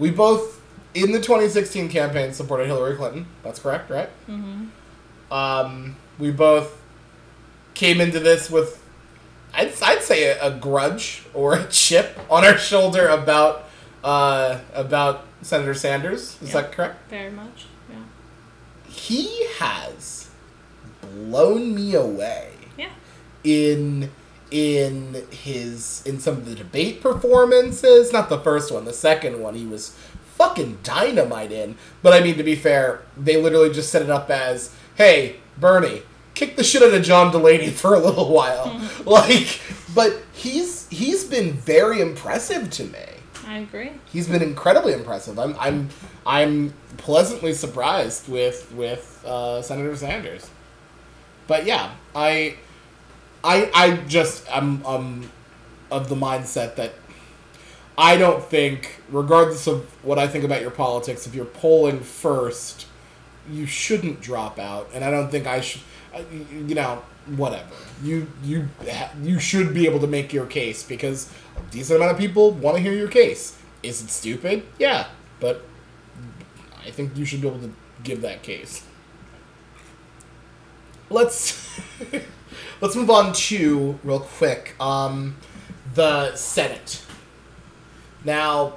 [0.00, 0.60] We both
[0.94, 3.26] in the 2016 campaign supported Hillary Clinton.
[3.44, 4.08] That's correct, right?
[4.28, 5.32] Mm-hmm.
[5.32, 6.76] Um, we both
[7.74, 8.82] came into this with,
[9.54, 13.66] I'd, I'd say a, a grudge or a chip on our shoulder about
[14.02, 16.36] uh, about Senator Sanders.
[16.42, 16.62] Is Yeah.
[16.62, 17.08] that correct?
[17.10, 17.66] Very much.
[17.90, 17.96] Yeah.
[18.88, 20.30] He has
[21.02, 22.88] blown me away Yeah.
[23.44, 24.10] in
[24.50, 29.54] in his in some of the debate performances not the first one the second one
[29.54, 29.96] he was
[30.34, 34.30] fucking dynamite in but i mean to be fair they literally just set it up
[34.30, 36.02] as hey bernie
[36.34, 39.60] kick the shit out of john delaney for a little while like
[39.94, 42.98] but he's he's been very impressive to me
[43.46, 43.90] I agree.
[44.12, 45.36] he's been incredibly impressive.
[45.36, 45.88] I'm I'm
[46.24, 50.48] I'm pleasantly surprised with with uh, Senator Sanders.
[51.48, 52.58] But yeah, I
[53.42, 55.30] I I just I'm um
[55.90, 56.92] of the mindset that
[57.98, 62.86] I don't think, regardless of what I think about your politics, if you're polling first,
[63.50, 65.82] you shouldn't drop out, and I don't think I should.
[66.14, 66.22] uh,
[66.52, 67.02] You know,
[67.36, 67.68] whatever.
[68.02, 68.68] You you
[69.22, 72.76] you should be able to make your case because a decent amount of people want
[72.76, 73.58] to hear your case.
[73.82, 74.62] Is it stupid?
[74.78, 75.06] Yeah,
[75.40, 75.62] but
[76.86, 77.72] I think you should be able to
[78.02, 78.82] give that case.
[81.10, 81.68] Let's
[82.80, 84.74] let's move on to real quick.
[84.80, 85.36] Um,
[85.94, 87.04] the Senate.
[88.24, 88.74] Now,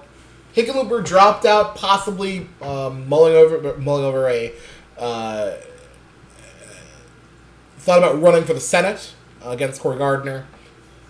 [0.55, 4.53] Hickenlooper dropped out, possibly um, mulling over mulling over a
[4.97, 5.53] uh,
[7.77, 9.13] thought about running for the Senate
[9.43, 10.45] against Cory Gardner.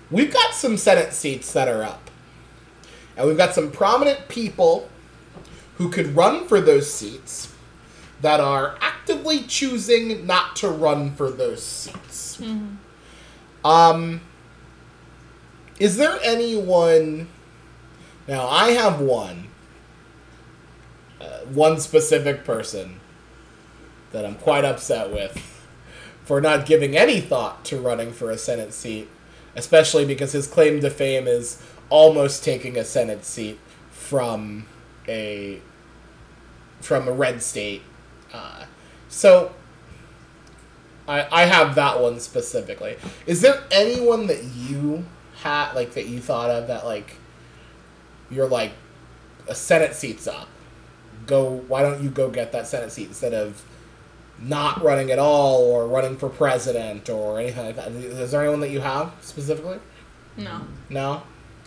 [0.10, 2.10] We've got some Senate seats that are up,
[3.18, 4.90] and we've got some prominent people
[5.76, 7.54] who could run for those seats
[8.22, 12.40] that are actively choosing not to run for those seats.
[13.64, 14.22] Um,
[15.80, 17.28] is there anyone?
[18.28, 19.48] Now I have one,
[21.20, 23.00] uh, one specific person
[24.12, 25.38] that I'm quite upset with
[26.24, 29.10] for not giving any thought to running for a Senate seat,
[29.56, 33.60] especially because his claim to fame is almost taking a Senate seat
[33.92, 34.66] from
[35.08, 35.60] a
[36.80, 37.82] from a red state.
[38.34, 38.66] Uh,
[39.10, 39.54] so
[41.08, 42.98] I I have that one specifically.
[43.26, 45.06] Is there anyone that you
[45.38, 47.16] had like that you thought of that like
[48.30, 48.72] you're like
[49.48, 50.48] a Senate seat's up,
[51.28, 53.64] go why don't you go get that Senate seat instead of
[54.40, 57.92] not running at all or running for president or anything like that?
[57.92, 59.80] Is there anyone that you have specifically?
[60.38, 61.24] No, No?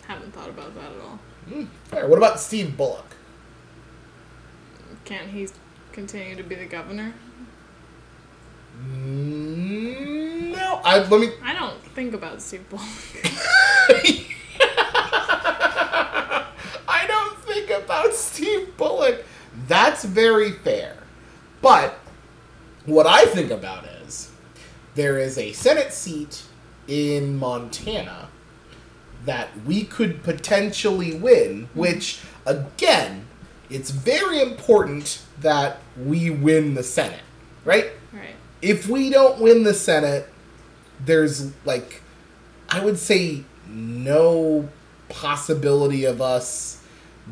[0.07, 1.19] haven't thought about that at all.
[1.49, 2.07] Hmm, fair.
[2.07, 3.15] What about Steve Bullock?
[5.05, 5.47] Can't he
[5.91, 7.13] continue to be the governor?
[8.85, 12.85] No, I let me I don't think about Steve Bullock.
[16.87, 19.25] I don't think about Steve Bullock.
[19.67, 20.97] That's very fair.
[21.61, 21.99] But
[22.85, 24.31] what I think about is
[24.95, 26.43] there is a Senate seat
[26.87, 28.29] in Montana
[29.25, 31.79] that we could potentially win, mm-hmm.
[31.79, 33.27] which, again,
[33.69, 37.21] it's very important that we win the Senate,
[37.65, 37.91] right?
[38.61, 40.27] If we don't win the Senate,
[41.05, 42.01] there's like,
[42.69, 44.69] I would say, no
[45.09, 46.81] possibility of us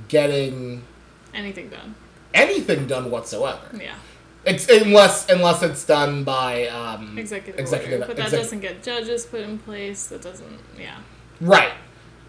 [0.08, 0.84] getting
[1.34, 1.96] Anything done.
[2.34, 3.96] anything done whatsoever, Yeah.
[4.46, 8.08] Ex- unless unless it's done by um, Executive, executive order.
[8.08, 10.06] But that exec- doesn't get judges put in place.
[10.08, 10.60] That doesn't.
[10.80, 10.98] Yeah.
[11.42, 11.72] Right.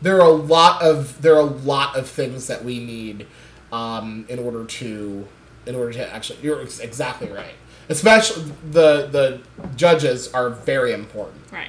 [0.00, 3.26] There are a lot of there are a lot of things that we need
[3.70, 5.28] um, in order to
[5.66, 7.54] in order to actually you're exactly right.
[7.88, 9.40] Especially the the
[9.76, 11.42] judges are very important.
[11.52, 11.68] Right.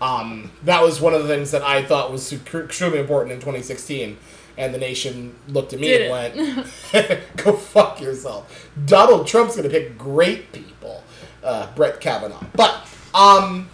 [0.00, 4.16] Um, that was one of the things that I thought was extremely important in 2016,
[4.58, 6.66] and the nation looked at me Did and it.
[6.92, 11.02] went, "Go fuck yourself." Donald Trump's gonna pick great people,
[11.42, 12.44] uh, Brett Kavanaugh.
[12.54, 13.68] But um,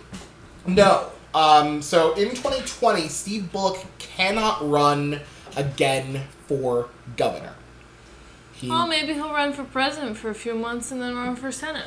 [0.66, 1.08] no.
[1.34, 5.20] Um, so in 2020, Steve Bullock cannot run
[5.56, 7.54] again for governor.
[8.62, 11.50] He, Well, maybe he'll run for president for a few months and then run for
[11.52, 11.84] senate.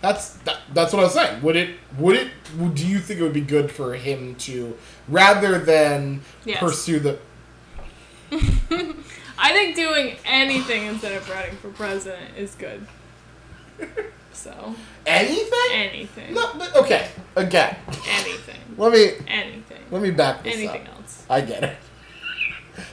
[0.00, 1.42] That's that, that's what I was saying.
[1.42, 4.76] Would it would it would, do you think it would be good for him to
[5.08, 6.60] rather than Yes.
[6.60, 7.18] pursue the
[9.40, 12.86] I think doing anything instead of running for president is good.
[14.32, 14.72] So
[15.04, 15.50] anything?
[15.72, 17.08] anything, No, but okay.
[17.34, 17.76] Again,
[18.08, 20.96] anything, let me anything, let me back this anything up.
[20.98, 21.24] else.
[21.28, 21.76] I get it.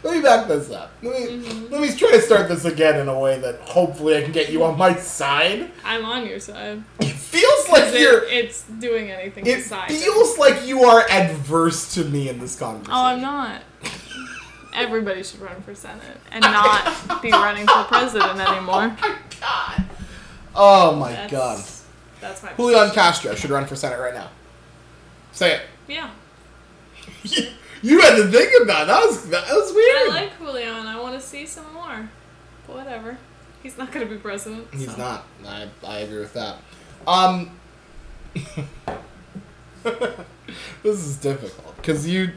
[0.03, 0.91] Let me back this up.
[1.01, 1.71] Let me Mm-hmm.
[1.73, 4.49] let me try to start this again in a way that hopefully I can get
[4.51, 5.71] you on my side.
[5.83, 6.83] I'm on your side.
[6.99, 8.23] It feels like It- you're.
[8.23, 9.93] it's doing anything It besides.
[9.93, 10.01] it.
[10.03, 12.93] feels like you are adverse to me in this conversation.
[12.93, 13.61] Oh, I'm not.
[14.73, 18.95] Everybody should run for senate and not be running for president anymore.
[19.07, 19.85] Oh my god.
[20.55, 21.63] Oh my That's, god.
[22.21, 22.95] That's my Julian position.
[22.95, 24.29] Castro should run for senate right now.
[25.33, 25.61] Say it.
[25.87, 26.09] Yeah.
[27.85, 28.87] You had to think about it.
[28.87, 29.05] that.
[29.05, 30.09] Was that was weird.
[30.09, 30.87] I like Julian.
[30.87, 32.09] I want to see some more.
[32.65, 33.19] But whatever.
[33.61, 34.67] He's not gonna be president.
[34.73, 34.97] He's so.
[34.97, 35.27] not.
[35.45, 36.57] I I agree with that.
[37.05, 37.59] Um.
[40.81, 42.31] this is difficult because you.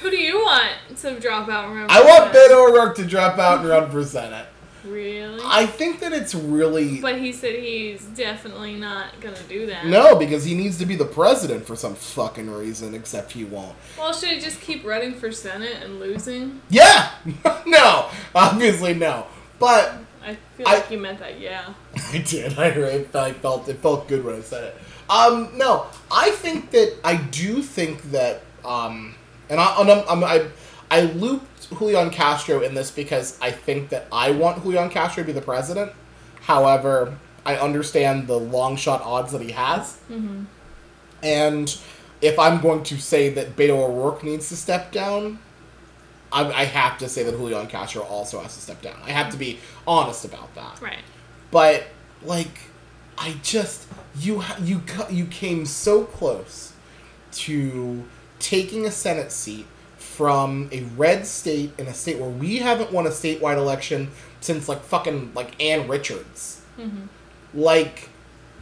[0.00, 1.86] Who do you want to drop out and run?
[1.90, 2.32] I want?
[2.32, 4.46] Beto O'Rourke to drop out and run for senate.
[4.88, 5.40] Really?
[5.44, 9.86] I think that it's really but he said he's definitely not gonna do that.
[9.86, 12.94] no because he needs to be the president for some fucking reason.
[12.94, 13.74] Except he won't.
[13.98, 16.60] Well, should he just keep running for senate and losing?
[16.70, 17.10] Yeah.
[17.66, 18.08] no.
[18.34, 19.26] Obviously no.
[19.58, 21.38] But I feel I- like you meant that.
[21.40, 21.72] Yeah.
[22.12, 22.58] I did.
[22.58, 24.76] I, I felt it felt good when I said it.
[25.10, 29.14] Um, no, I think that I do think that um,
[29.48, 30.46] and I and I'm, I'm, I
[30.90, 35.26] I looped Julian Castro in this because I think that I want Julian Castro to
[35.26, 35.92] be the president.
[36.42, 40.44] However, I understand the long shot odds that he has, mm-hmm.
[41.22, 41.78] and
[42.20, 45.38] if I'm going to say that Beto O'Rourke needs to step down,
[46.32, 48.96] I, I have to say that Julian Castro also has to step down.
[49.04, 50.98] I have to be honest about that Right.
[51.50, 51.84] but
[52.22, 52.60] like
[53.16, 53.86] i just
[54.18, 56.72] you you you came so close
[57.32, 58.04] to
[58.38, 59.66] taking a senate seat
[60.18, 64.68] from a red state in a state where we haven't won a statewide election since
[64.68, 66.60] like fucking like Ann Richards.
[66.76, 67.04] Mm-hmm.
[67.54, 68.08] Like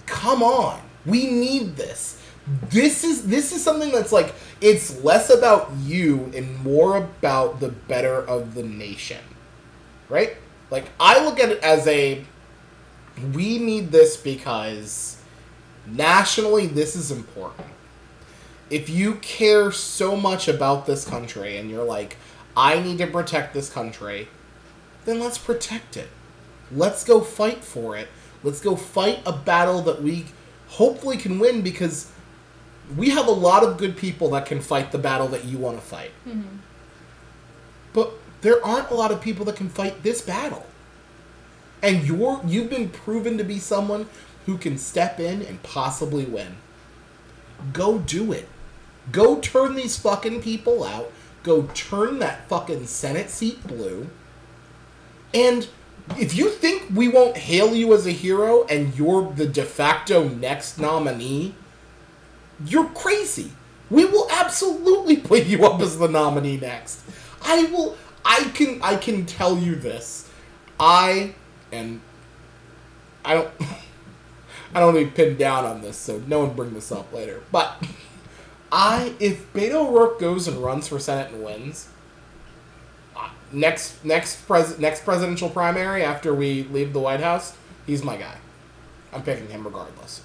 [0.05, 0.83] come on.
[1.07, 2.21] We need this.
[2.69, 7.71] This is this is something that's like it's less about you and more about the
[7.71, 9.25] better of the nation.
[10.11, 10.37] Right?
[10.71, 12.23] Like I look at it as a
[13.33, 15.23] we need this because
[15.87, 17.69] nationally this is important.
[18.69, 22.17] If you care so much about this country and you're like,
[22.57, 24.29] I need to protect this country,
[25.05, 26.09] then let's protect it.
[26.73, 28.09] Let's go fight for it.
[28.43, 30.27] Let's go fight a battle that we
[30.69, 32.11] hopefully can win because
[32.97, 35.79] we have a lot of good people that can fight the battle that you want
[35.79, 36.11] to fight.
[36.27, 36.57] Mm-hmm.
[37.93, 40.67] But there aren't a lot of people that can fight this battle.
[41.83, 44.09] And you're you've been proven to be someone
[44.47, 46.57] who can step in and possibly win.
[47.73, 48.49] Go do it.
[49.13, 51.13] Go turn these fucking people out.
[51.43, 54.09] Go turn that fucking Senate seat blue.
[55.33, 55.69] And
[56.17, 60.29] if you think we won't hail you as a hero and you're the de facto
[60.29, 61.55] next nominee,
[62.65, 63.53] you're crazy.
[63.91, 67.01] We will absolutely put you up as the nominee next.
[67.43, 70.29] I will I can I can tell you this.
[70.81, 71.35] I
[71.71, 72.01] and
[73.25, 73.51] I don't
[74.75, 77.13] I don't want to be pinned down on this, so no one bring this up
[77.13, 77.43] later.
[77.51, 77.83] But
[78.77, 81.89] I if Beto O'Rourke goes and runs for Senate and wins,
[83.51, 87.57] next next pres next presidential primary after we leave the White House,
[87.87, 88.37] he's my guy.
[89.15, 90.23] I'm picking him regardless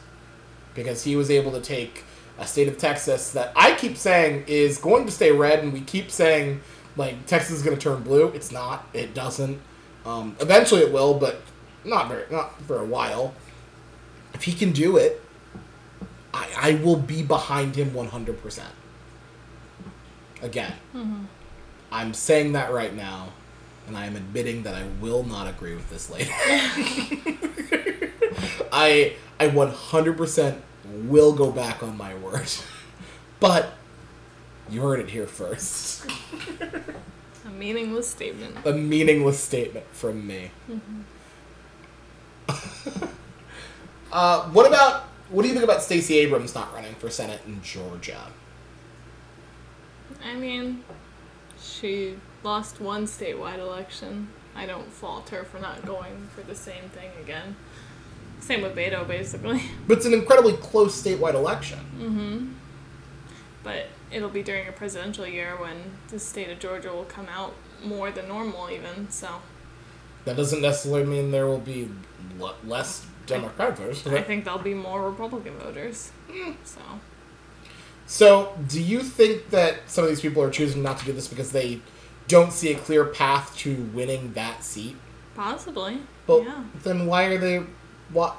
[0.76, 2.04] because he was able to take
[2.38, 5.80] a state of Texas that I keep saying is going to stay red, and we
[5.80, 6.60] keep saying
[6.98, 8.28] like Texas is going to turn blue.
[8.34, 8.86] It's not.
[8.92, 9.62] It doesn't.
[10.06, 11.42] Um, eventually, it will, but
[11.86, 13.34] not very not for a while.
[14.34, 15.22] If he can do it,
[16.34, 18.42] I I will be behind him 100.
[18.42, 18.74] percent
[20.42, 20.74] Again,
[21.92, 23.30] I'm saying that right now,
[23.88, 26.32] and I am admitting that I will not agree with this later.
[28.72, 30.56] I I 100%
[31.08, 32.50] will go back on my word.
[33.40, 33.74] But
[34.70, 36.06] you heard it here first.
[37.46, 38.56] A meaningless statement.
[38.66, 40.52] A meaningless statement from me.
[44.12, 47.62] uh, what about what do you think about Stacey Abrams not running for Senate in
[47.64, 48.28] Georgia?
[50.24, 50.84] I mean,
[51.62, 54.28] she lost one statewide election.
[54.56, 57.56] I don't fault her for not going for the same thing again.
[58.42, 59.62] Same with Beto, basically.
[59.88, 61.80] But it's an incredibly close statewide election.
[61.98, 62.54] Mm-hmm.
[63.64, 65.78] But it'll be during a presidential year when
[66.10, 67.54] the state of Georgia will come out
[67.84, 69.10] more than normal, even.
[69.10, 69.42] So
[70.26, 71.90] That doesn't necessarily mean there will be
[72.66, 73.06] less
[73.36, 74.06] Democrat voters.
[74.08, 76.12] I think there'll be more Republican voters.
[76.64, 76.82] So
[78.06, 81.28] So, do you think that some of these people are choosing not to do this
[81.28, 81.80] because they
[82.28, 84.96] don't see a clear path to winning that seat?
[85.36, 86.64] possibly, But yeah.
[86.84, 87.64] then why are they
[88.12, 88.36] what?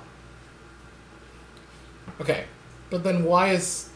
[2.20, 2.44] Okay,
[2.90, 3.88] but then why is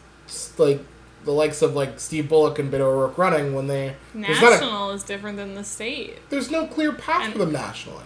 [0.57, 0.81] like
[1.23, 4.91] the likes of like Steve Bullock and Beto O'Rourke running when they there's a, National
[4.91, 6.17] is different than the state.
[6.29, 8.03] there's no clear path And- for them nationally.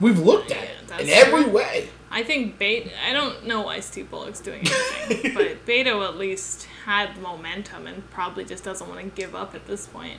[0.00, 1.88] We've looked at Yeah, it in every way.
[2.10, 2.90] I think Bait.
[3.06, 8.08] I don't know why Steve Bullock's doing anything, but Beto at least had momentum and
[8.10, 10.18] probably just doesn't want to give up at this point.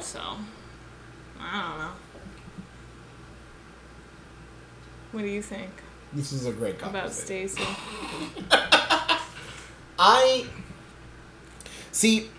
[0.00, 0.20] So,
[1.40, 1.90] I don't know.
[5.10, 5.70] What do you think
[6.12, 7.12] This is a great about.
[7.12, 7.62] Stacey?
[9.98, 10.46] I
[11.90, 12.30] see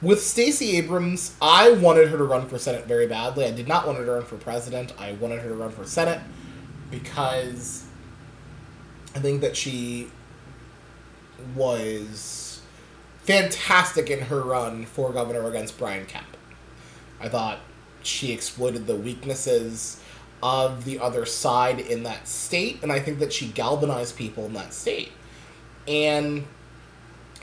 [0.00, 3.46] with Stacey Abrams, I wanted her to run for Senate very badly.
[3.46, 4.92] I did not want her to run for president.
[4.98, 6.20] I wanted her to run for Senate
[6.94, 7.84] because
[9.14, 10.10] I think that she
[11.56, 12.60] was
[13.24, 16.36] fantastic in her run for governor against Brian Kemp.
[17.20, 17.58] I thought
[18.02, 20.00] she exploited the weaknesses
[20.42, 24.52] of the other side in that state, and I think that she galvanized people in
[24.52, 25.10] that state.
[25.88, 26.44] And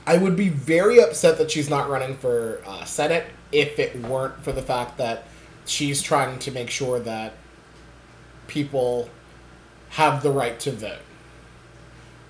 [0.05, 4.43] I would be very upset that she's not running for uh, Senate if it weren't
[4.43, 5.25] for the fact that
[5.65, 7.33] she's trying to make sure that
[8.47, 9.09] people
[9.91, 10.99] have the right to vote.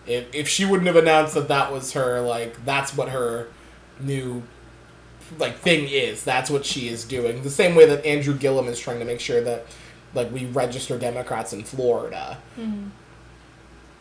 [0.08, 3.48] If, if she wouldn't have announced that that was her, like, that's what her
[4.00, 4.44] new
[5.40, 6.24] like thing is.
[6.24, 7.44] That's what she is doing.
[7.44, 9.66] The same way that Andrew Gillum is trying to make sure that
[10.14, 12.38] like we register Democrats in Florida.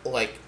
[0.04, 0.38] Like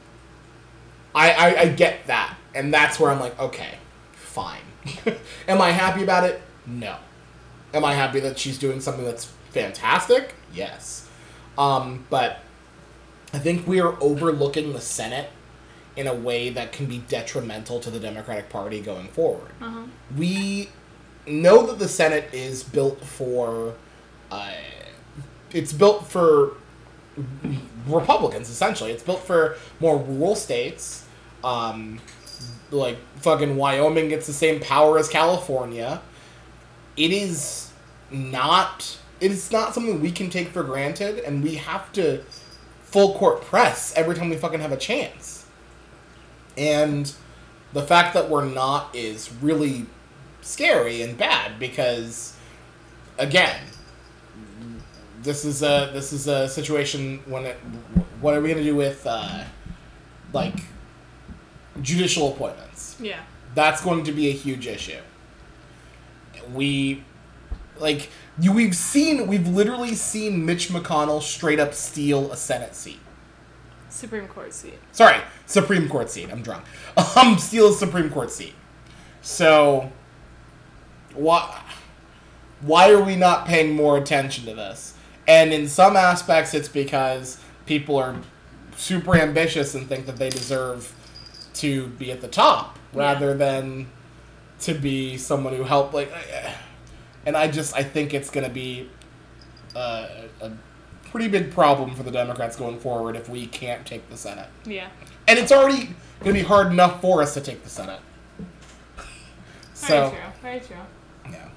[1.14, 2.36] I, I I get that.
[2.54, 3.74] And that's where I'm like, okay,
[4.12, 4.60] fine.
[5.48, 6.42] Am I happy about it?
[6.66, 6.96] No.
[7.72, 10.34] Am I happy that she's doing something that's fantastic?
[10.52, 11.08] Yes.
[11.56, 12.40] Um, but
[13.32, 15.30] I think we are overlooking the Senate
[15.96, 19.82] in a way that can be detrimental to the Democratic Party going forward Uh-huh.
[20.16, 20.70] we
[21.26, 23.74] know that the Senate is built for,
[24.30, 24.52] uh,
[25.52, 26.54] it's built for
[27.86, 28.90] Republicans essentially.
[28.90, 31.04] It's built for more rural states.
[31.44, 32.00] Um,
[32.70, 36.00] like fucking Wyoming gets the same power as California.
[36.96, 37.70] It is
[38.10, 38.98] not.
[39.20, 42.22] It is not something we can take for granted, and we have to
[42.92, 45.46] full court press every time we fucking have a chance.
[46.56, 47.12] And
[47.72, 49.86] the fact that we're not is really
[50.42, 52.36] scary and bad because
[53.16, 53.60] again
[55.22, 57.56] this is a this is a situation when it
[58.20, 59.44] what are we going to do with uh,
[60.32, 60.64] like
[61.80, 63.20] judicial appointments Yeah.
[63.54, 64.98] that's going to be a huge issue
[66.52, 67.04] we
[67.78, 73.00] like you we've seen we've literally seen Mitch McConnell straight up steal a senate seat
[73.92, 74.78] Supreme Court seat.
[74.90, 76.30] Sorry, Supreme Court seat.
[76.30, 76.64] I'm drunk.
[77.16, 78.54] Um, steal a Supreme Court seat.
[79.20, 79.92] So,
[81.14, 81.62] why
[82.60, 84.94] why are we not paying more attention to this?
[85.28, 88.16] And in some aspects, it's because people are
[88.76, 90.94] super ambitious and think that they deserve
[91.54, 93.88] to be at the top rather than
[94.60, 95.94] to be someone who helped.
[95.94, 96.10] Like,
[97.26, 98.88] and I just I think it's going to be
[99.74, 100.08] uh,
[100.40, 100.52] a
[101.04, 104.48] pretty big problem for the Democrats going forward if we can't take the Senate.
[104.64, 104.88] Yeah.
[105.28, 108.00] And it's already going to be hard enough for us to take the Senate.
[109.74, 110.18] Very true.
[110.40, 110.76] Very true.
[111.30, 111.48] Yeah.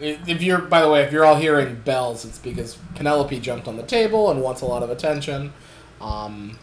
[0.00, 3.76] If you're, by the way, if you're all hearing bells, it's because Penelope jumped on
[3.76, 5.52] the table and wants a lot of attention.
[6.00, 6.58] Um,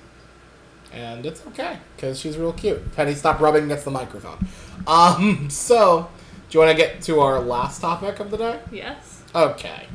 [0.91, 2.95] and it's okay because she's real cute.
[2.95, 4.47] Penny, stop rubbing against the microphone.
[4.87, 6.09] Um, so,
[6.49, 8.59] do you want to get to our last topic of the day?
[8.71, 9.21] Yes.
[9.35, 9.87] Okay.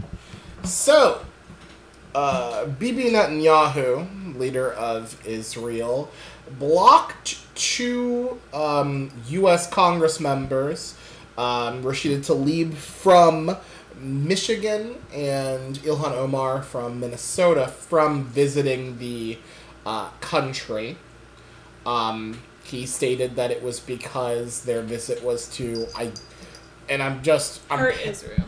[0.65, 1.25] So,
[2.15, 6.11] uh, Bibi Netanyahu, leader of Israel,
[6.59, 9.69] blocked two um, U.S.
[9.69, 10.95] Congress members,
[11.39, 13.57] um, Rashida Tlaib from
[13.99, 19.39] Michigan and Ilhan Omar from Minnesota, from visiting the
[19.87, 20.97] uh, country.
[21.87, 26.13] Um, he stated that it was because their visit was to I,
[26.89, 28.45] and I'm just I'm, Hurt Israel.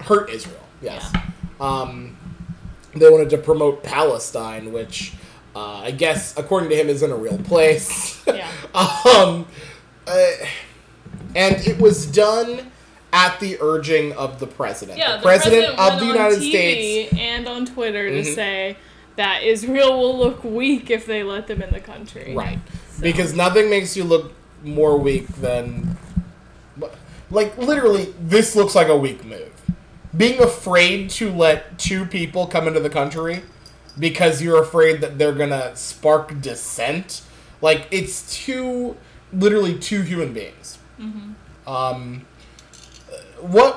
[0.00, 0.60] hurt Israel.
[0.82, 1.12] Yes.
[1.60, 2.16] Um,
[2.94, 5.14] they wanted to promote Palestine, which
[5.56, 8.22] uh, I guess, according to him, isn't a real place.
[8.26, 8.50] Yeah.
[8.74, 9.46] um,
[10.06, 10.26] uh,
[11.36, 12.70] and it was done
[13.12, 14.98] at the urging of the president.
[14.98, 17.14] Yeah, the, president, went of the United TV States.
[17.16, 18.34] and on Twitter to Mhm.
[18.34, 18.76] say
[19.16, 22.34] that Israel will look weak if they let them in the country.
[22.34, 22.58] Right.
[22.90, 24.32] So- Because nothing makes you look
[24.64, 25.96] more weak than.
[27.34, 29.50] Like, literally, this looks like a weak move.
[30.16, 33.42] Being afraid to let two people come into the country
[33.98, 37.22] because you're afraid that they're gonna spark dissent.
[37.60, 38.96] Like, it's two.
[39.32, 40.78] Literally, two human beings.
[41.66, 42.24] Um.
[43.40, 43.74] What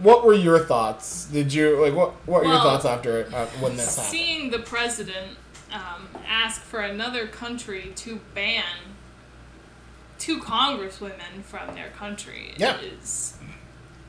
[0.00, 1.26] what were your thoughts?
[1.26, 4.10] Did you like what what were your thoughts after uh, when this happened?
[4.10, 5.38] Seeing the president
[5.72, 8.64] um, ask for another country to ban
[10.18, 12.78] two congresswomen from their country Yeah.
[12.80, 13.34] is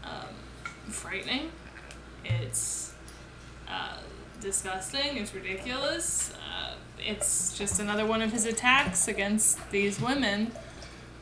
[0.04, 0.28] um,
[0.90, 1.52] frightening.
[2.26, 2.94] It's
[3.70, 3.98] uh,
[4.42, 5.18] disgusting.
[5.18, 6.34] It's ridiculous.
[6.34, 10.52] Uh, it's just another one of his attacks against these women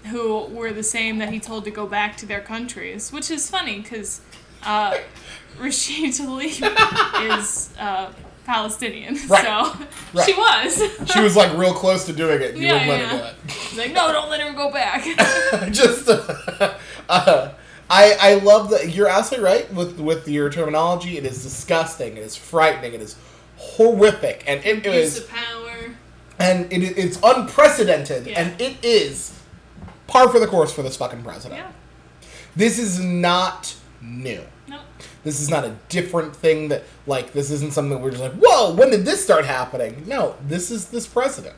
[0.05, 3.49] who were the same that he told to go back to their countries, which is
[3.49, 4.21] funny because
[4.63, 4.95] uh,
[5.57, 8.11] Rashida Tlaib is uh,
[8.45, 9.43] Palestinian, Right.
[9.43, 10.25] so Right.
[10.25, 10.81] she was.
[11.13, 12.55] She was like real close to doing it.
[12.55, 13.07] You Yeah, wouldn't let yeah.
[13.07, 13.51] her do it.
[13.51, 15.03] She's like, no, don't let her go back.
[15.71, 16.73] just uh,
[17.09, 17.51] uh,
[17.89, 21.17] I I love that you're absolutely right with with your terminology.
[21.17, 22.17] It is disgusting.
[22.17, 22.93] It is frightening.
[22.93, 23.15] It is
[23.57, 25.91] horrific, and it Use is of power.
[26.39, 28.41] and it, it's unprecedented, Yeah.
[28.41, 29.33] and it is
[30.07, 31.61] par for the course for this fucking president.
[31.61, 31.71] Yeah.
[32.55, 34.41] This is not new.
[34.67, 34.79] No.
[35.25, 38.33] This is not a different thing that like this isn't something that we're just like
[38.33, 40.03] whoa when did this start happening?
[40.07, 41.55] No, this is this president.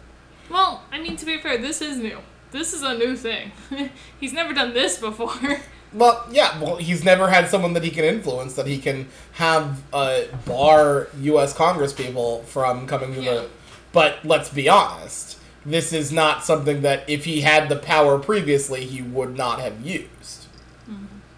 [0.50, 2.18] Well, I mean, to be fair, this is new.
[2.52, 3.52] This is a new thing.
[4.20, 5.32] He's never done this before.
[5.94, 6.62] Well, yeah.
[6.62, 11.08] Well, he's never had someone that he can influence that he can have uh, bar
[11.22, 11.54] U.S.
[11.54, 13.34] Congress people from coming to Yeah.
[13.36, 13.50] the.
[13.94, 18.84] But let's be honest, this is not something that if he had the power previously,
[18.86, 20.48] he would not have used.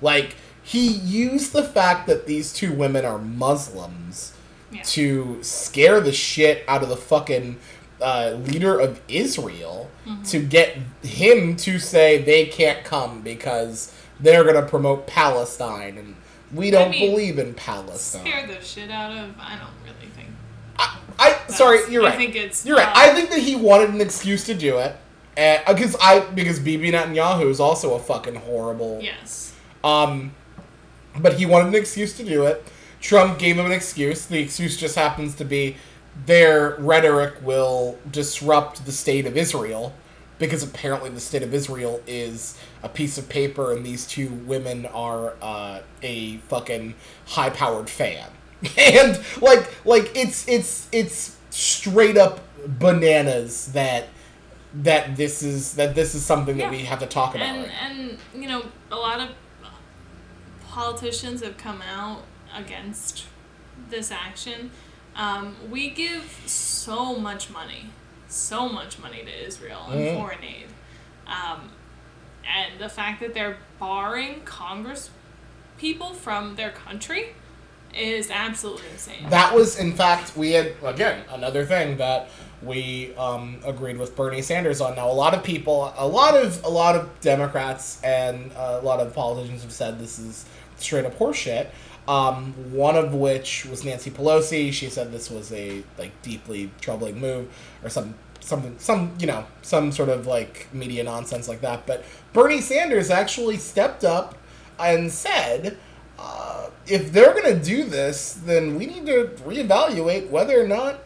[0.01, 0.35] Like
[0.69, 4.33] he used the fact that these two women are Muslims
[4.71, 4.83] Yeah.
[4.83, 7.57] to scare the shit out of the fucking
[7.99, 9.89] uh, leader of Israel
[10.25, 16.15] to get him to say they can't come because they're going to promote Palestine and
[16.53, 18.21] we don't mean, believe in Palestine.
[18.25, 19.35] Scare the shit out of.
[19.39, 20.29] I don't really think.
[20.77, 22.09] I, I sorry, you're right.
[22.13, 22.17] I right.
[22.17, 22.87] think it's, you're right.
[22.87, 24.95] uh, I think that he wanted an excuse to do it.
[25.67, 29.53] Because I because Bibi Netanyahu is also a fucking horrible Yes.
[29.83, 30.33] um,
[31.21, 32.65] but he wanted an excuse to do it.
[33.01, 34.25] Trump gave him an excuse.
[34.25, 35.77] The excuse just happens to be
[36.25, 39.93] their rhetoric will disrupt the state of Israel
[40.37, 44.85] because apparently the state of Israel is a piece of paper and these two women
[44.87, 46.95] are uh, a fucking
[47.27, 48.29] high powered fan.
[48.77, 54.07] and like like it's it's it's straight up bananas that
[54.73, 57.47] that this is that this is something that we have to talk about.
[57.47, 59.29] And right and you know, a lot of
[60.79, 62.21] politicians have come out
[62.55, 63.25] against
[63.89, 64.71] this action.
[65.13, 67.87] Um, we give so much money,
[68.29, 70.15] so much money to Israel in Mhm.
[70.15, 70.67] foreign aid,
[71.27, 71.71] um,
[72.47, 75.09] and the fact that they're barring Congress
[75.77, 77.35] people from their country
[77.93, 79.29] is absolutely insane.
[79.29, 82.29] That was, in fact, we had again another thing that
[82.61, 84.95] we um, agreed with Bernie Sanders on.
[84.95, 88.99] Now, a lot of people, a lot of a lot of Democrats and a lot
[89.01, 90.45] of politicians have said this is
[90.81, 91.67] straight up horseshit.
[92.07, 94.73] Um, one of which was Nancy Pelosi.
[94.73, 97.47] She said this was a like deeply troubling move,
[97.83, 101.85] or some something some you know some sort of like media nonsense like that.
[101.85, 102.03] But
[102.33, 104.37] Bernie Sanders actually stepped up
[104.79, 105.77] and said.
[106.21, 110.99] Uh, if they're going to do this, then we need to reevaluate whether or not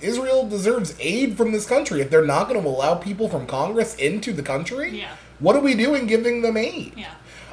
[0.00, 2.00] Israel deserves aid from this country.
[2.00, 5.10] If they're not going to allow people from Congress into the country, Yeah.
[5.38, 6.94] what are we doing giving them aid?
[6.96, 7.12] Yeah,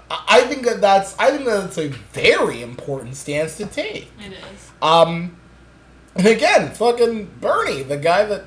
[0.09, 4.09] I think that that's I think that's a very important stance to take.
[4.19, 4.71] it is.
[4.81, 5.37] Um,
[6.15, 8.45] and again, fucking Bernie, the guy that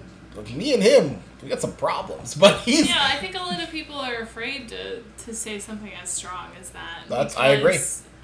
[0.54, 3.70] me and him, we got some problems, but he's Yeah, I think a lot of
[3.70, 7.04] people are afraid to, to say something as strong as that.
[7.08, 7.78] That's- I agree.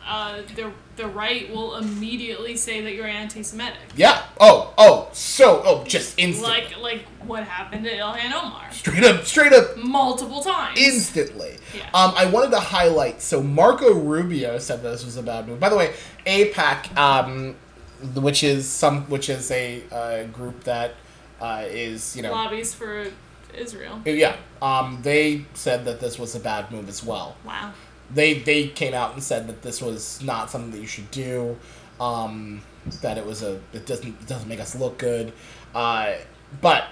[0.07, 4.23] Uh, the the right will immediately say that you're anti-Semitic, yeah.
[4.39, 9.25] Oh, oh, so oh, just instantly, like like what happened to Ilhan Omar straight up,
[9.25, 10.79] straight up, multiple times.
[10.79, 11.57] instantly.
[11.75, 11.87] Yeah.
[11.93, 13.21] Um, I wanted to highlight.
[13.21, 15.59] So Marco Rubio said this was a bad move.
[15.59, 15.95] By the way,
[16.25, 17.57] AIPAC, um,
[18.15, 20.95] which is some, which is a uh, group that
[21.41, 23.07] uh, is you know lobbies for
[23.55, 24.01] Israel.
[24.05, 27.37] Yeah, um, they said that this was a bad move as well.
[27.45, 27.73] Wow.
[28.13, 31.57] They they came out and said that this was not something that you should do.
[32.01, 32.63] Um,
[33.03, 35.33] that it was a it doesn't it doesn't make us look good.
[35.75, 36.15] Uh,
[36.61, 36.85] but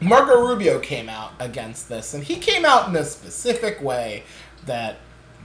[0.00, 4.24] Marco Rubio came out against this, and he came out in a specific way
[4.66, 4.96] that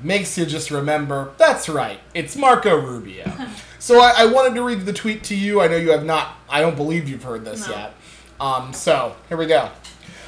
[0.03, 3.31] makes you just remember that's right, it's Marco Rubio.
[3.79, 5.61] so I, I wanted to read the tweet to you.
[5.61, 6.35] I know you have not.
[6.49, 7.75] I don't believe you've heard this No.
[7.75, 7.93] yet.
[8.39, 9.69] Um, so here we go.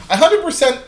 [0.09, 0.79] I hundred percent.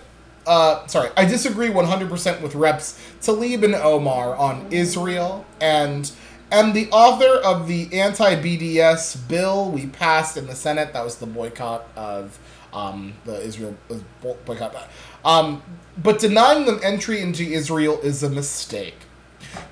[0.45, 6.11] Uh, sorry, I disagree one hundred percent with Reps Tlaib and Omar on Israel, and
[6.51, 10.93] am the author of the anti-BDS bill we passed in the Senate.
[10.93, 12.37] That was the boycott of
[12.73, 13.95] um, the Israel uh,
[14.45, 14.75] boycott.
[15.23, 15.63] Um,
[15.97, 18.95] but denying them entry into Israel is a mistake.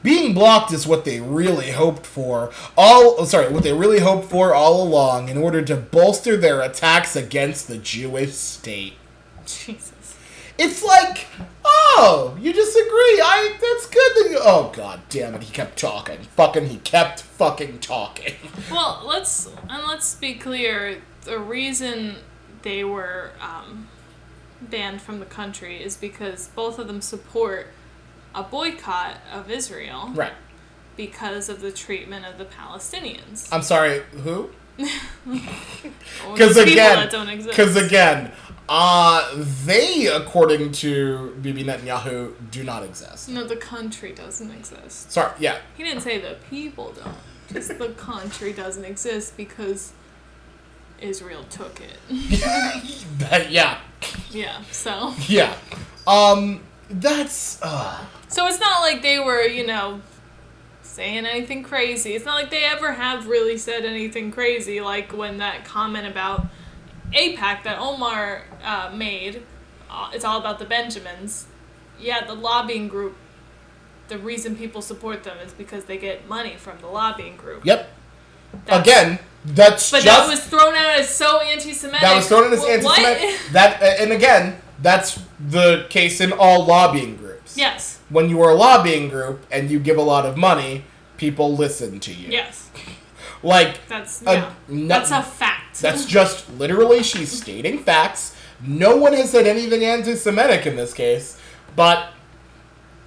[0.02, 4.30] Being blocked is what they really hoped for all oh, sorry, what they really hoped
[4.30, 8.94] for all along in order to bolster their attacks against the Jewish state.
[9.46, 9.93] Jesus.
[10.66, 11.28] It's like,
[11.66, 13.22] oh, you disagree.
[13.22, 16.20] I that's good that you Oh god damn it, he kept talking.
[16.36, 18.36] Fucking he kept fucking talking.
[18.72, 21.02] Well, let's and let's be clear.
[21.24, 22.16] The reason
[22.64, 23.88] they were um,
[24.62, 27.68] banned from the country is because both of them support
[28.36, 30.34] a boycott of Israel Right.
[30.98, 33.48] because of the treatment of the Palestinians.
[33.52, 34.50] I'm sorry, who?
[36.34, 37.50] Because again, that don't exist.
[37.56, 38.32] because again,
[38.76, 39.30] uh,
[39.66, 43.30] they, according to Bibi Netanyahu, do not exist.
[43.30, 45.12] no, the country doesn't exist.
[45.12, 47.16] Sorry, yeah, He didn't say the people don't.
[47.52, 49.92] Just the country doesn't exist because
[51.00, 51.98] Israel took it.
[53.50, 53.80] Yeah,
[54.32, 54.62] yeah.
[54.72, 55.14] So.
[55.28, 55.56] yeah.
[56.08, 60.02] Um, that's uh, So it's not like they were, you know,
[60.82, 62.14] saying anything crazy.
[62.14, 66.48] It's not like they ever have really said anything crazy, like when that comment about
[67.14, 69.44] AIPAC that Omar uh, made.
[69.90, 71.46] Uh, it's all about the Benjamins.
[72.00, 73.16] Yeah, the lobbying group.
[74.08, 77.66] The reason people support them is because they get money from the lobbying group.
[77.66, 77.90] yep.
[78.66, 82.02] That's- Again, that's But just that was thrown out as so anti-Semitic.
[82.02, 83.24] that was thrown out as anti-Semitic.
[83.24, 83.40] What?
[83.54, 87.58] That and again, that's the case in all lobbying groups.
[87.58, 88.00] yes.
[88.10, 90.84] When you are a lobbying group and you give a lot of money,
[91.18, 92.30] people listen to you.
[92.30, 92.70] Yes.
[93.46, 94.54] Like That's yeah.
[94.70, 95.53] no- That's a fact.
[95.82, 98.36] That's just literally she's stating facts.
[98.66, 101.38] No one has said anything anti-Semitic in this case,
[101.76, 102.14] but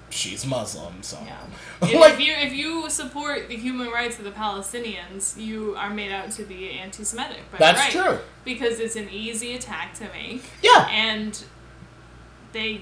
[0.09, 1.37] she's Muslim, so Yeah.
[1.81, 5.89] If, like if you if you support the human rights of the Palestinians, you are
[5.89, 7.41] made out to be anti-Semitic.
[7.51, 8.19] But that's right, true.
[8.43, 11.43] because it's an easy attack to make, Yeah, and
[12.51, 12.81] they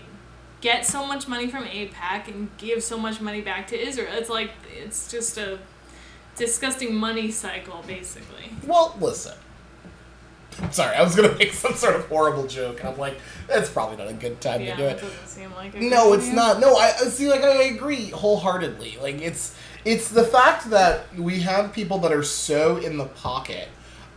[0.61, 4.13] get so much money from AIPAC and give so much money back to Israel.
[4.13, 5.59] It's like it's just a
[6.35, 8.51] disgusting money cycle, basically.
[8.65, 9.37] Well, listen.
[10.71, 13.97] Sorry, I was gonna make some sort of horrible joke, and I'm like, that's probably
[13.97, 15.01] not a good time Yeah, to do it it.
[15.01, 16.59] doesn't seem like No, it's not.
[16.59, 17.27] No, I I see.
[17.29, 18.97] Like, I agree wholeheartedly.
[19.01, 23.67] Like, it's it's the fact that we have people that are so in the pocket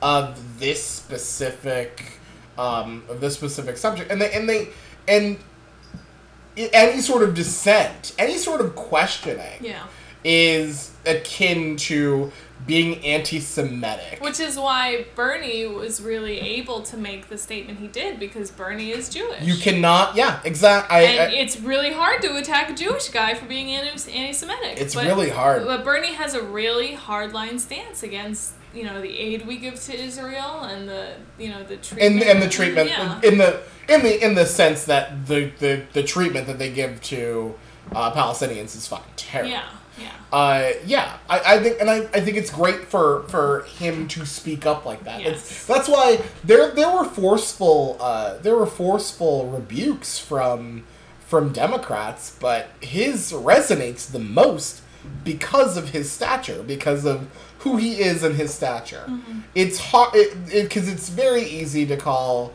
[0.00, 2.18] of this specific
[2.56, 4.68] um, of this specific subject, and they and they
[5.06, 5.38] and
[6.56, 9.84] any sort of dissent, any sort of questioning, Yeah.
[10.24, 12.32] is akin to
[12.66, 14.22] being anti-Semitic.
[14.22, 18.90] Which is why Bernie was really able to make the statement he did because Bernie
[18.90, 19.42] is Jewish.
[19.42, 20.16] You cannot.
[20.16, 20.96] Yeah, exactly.
[20.98, 24.80] And I, it's really hard to attack a Jewish guy for being anti- anti-Semitic.
[24.80, 25.64] it's but, really hard.
[25.64, 29.98] But Bernie has a really hardline stance against you know the aid we give to
[29.98, 33.18] Israel and the you know the and treatment and the treatment Yeah.
[33.22, 37.00] in the in the in the sense that the the, the treatment that they give
[37.04, 37.54] to
[37.92, 39.50] uh, Palestinians is fucking terrible.
[39.52, 39.64] yeah.
[39.98, 40.12] Yeah.
[40.32, 44.26] Uh, yeah, I, I think, and I, I think it's great for for him to
[44.26, 45.20] speak up like that.
[45.22, 45.36] Yes.
[45.50, 50.84] It's, that's why there there were forceful uh, there were forceful rebukes from
[51.26, 54.82] from Democrats, but his resonates the most
[55.24, 57.28] because of his stature, because of
[57.60, 59.04] who he is and his stature.
[59.08, 59.40] Mm-hmm.
[59.54, 62.52] It's hard because it, 'cause it's very easy to call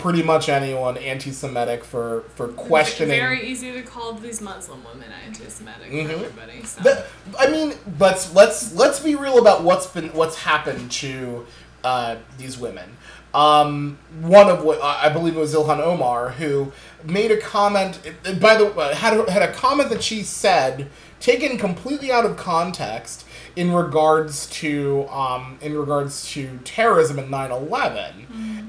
[0.00, 3.16] pretty much anyone anti-Semitic for for questioning.
[3.16, 6.06] It's very easy to call these Muslim women anti-Semitic Mhm.
[6.06, 6.64] for everybody.
[6.64, 6.82] So.
[6.82, 7.04] The,
[7.38, 11.46] I mean, let's let's let's be real about what's been what's happened to
[11.84, 12.96] uh, these women.
[13.34, 16.72] Um, one of what I believe it was Ilhan Omar who
[17.04, 18.00] made a comment.
[18.40, 20.88] By the way, had a, had a comment that she said
[21.20, 28.12] taken completely out of context in regards to um, in regards to terrorism and 9-11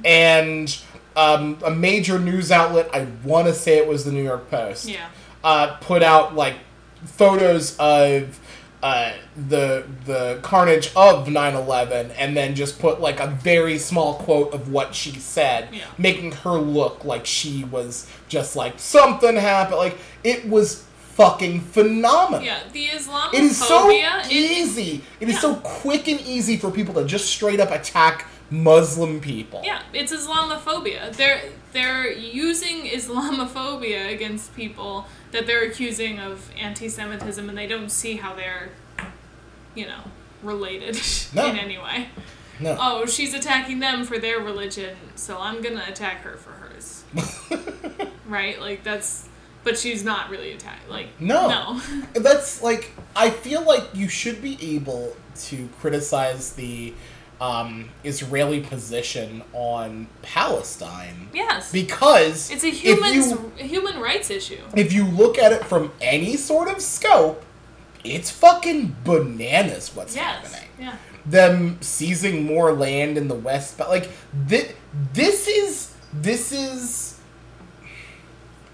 [0.03, 0.81] and
[1.19, 4.87] um, a major news outlet i want to say it was the new york post
[4.87, 5.07] yeah.
[5.43, 6.55] uh, put out like
[7.05, 8.39] photos of
[8.81, 9.11] uh,
[9.49, 14.71] the the carnage of 9/11 and then just put like a very small quote of
[14.71, 15.83] what she said Yeah.
[15.97, 22.41] making her look like she was just like something happened like it was fucking phenomenal
[22.45, 22.59] Yeah.
[22.71, 23.33] The Islamophobia.
[23.33, 25.41] it is so it- easy it is Yeah.
[25.41, 30.11] so quick and easy for people to just straight up attack muslim people Yeah, it's
[30.13, 31.15] Islamophobia.
[31.15, 31.41] They're
[31.71, 38.33] they're using Islamophobia against people that they're accusing of anti-Semitism, and they don't see how
[38.33, 38.69] they're,
[39.75, 40.01] you know,
[40.41, 40.99] related
[41.33, 41.45] No.
[41.47, 42.09] in any way.
[42.59, 47.03] no Oh, she's attacking them for their religion, so I'm gonna attack her for hers.
[48.25, 48.59] right?
[48.59, 49.27] Like that's.
[49.61, 50.89] But she's not really attacked.
[50.89, 51.49] Like No.
[51.49, 51.81] no.
[52.21, 56.93] that's like I feel like you should be able to criticize the
[57.41, 61.71] um, Israeli position on Palestine yes.
[61.71, 64.59] because It's a human you human rights issue.
[64.75, 67.43] if you look at it from any sort of scope,
[68.03, 70.25] it's fucking bananas what's Yes.
[70.51, 70.69] happening.
[70.79, 70.95] Yeah.
[71.25, 74.73] Them seizing more land in the west, but like this,
[75.13, 77.19] this is this is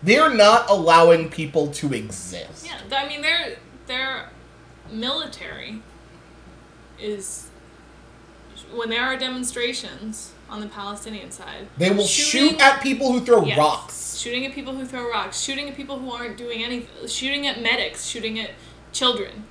[0.01, 2.66] they're not allowing people to exist.
[2.66, 3.57] Yeah, I mean their
[3.88, 4.30] their
[4.91, 5.82] military
[6.99, 7.49] is
[8.76, 11.67] when there are demonstrations on the Palestinian side.
[11.78, 13.57] They will shooting- shoot at people who throw Yes.
[13.57, 14.17] rocks.
[14.17, 17.61] Shooting at people who throw rocks, shooting at people who aren't doing anything, shooting at
[17.61, 18.51] medics, shooting at
[18.91, 19.45] children.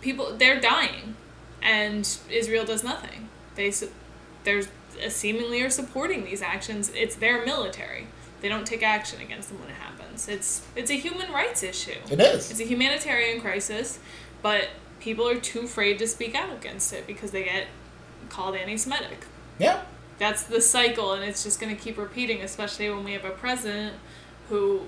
[0.00, 1.16] People they're dying
[1.62, 3.28] and Israel does nothing.
[3.54, 3.72] They
[4.44, 4.68] there's
[5.04, 6.90] uh, seemingly are supporting these actions.
[6.94, 8.06] It's their military.
[8.40, 10.28] They don't take action against them when it happens.
[10.28, 11.98] It's it's a human rights issue.
[12.10, 12.50] It is.
[12.50, 13.98] It's a humanitarian crisis,
[14.42, 14.68] but
[15.00, 17.66] people are too afraid to speak out against it because they get
[18.30, 19.24] called anti Semitic.
[19.58, 19.82] Yeah.
[20.18, 23.30] That's the cycle, and it's just going to keep repeating, especially when we have a
[23.30, 23.94] president
[24.48, 24.82] who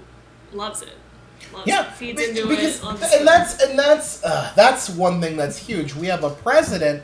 [0.52, 0.92] loves it.
[1.52, 2.84] Loves Yeah, it, feeds be- into because it.
[2.84, 5.94] Loves and that's and that's uh, that's one thing that's huge.
[5.94, 7.02] We have a president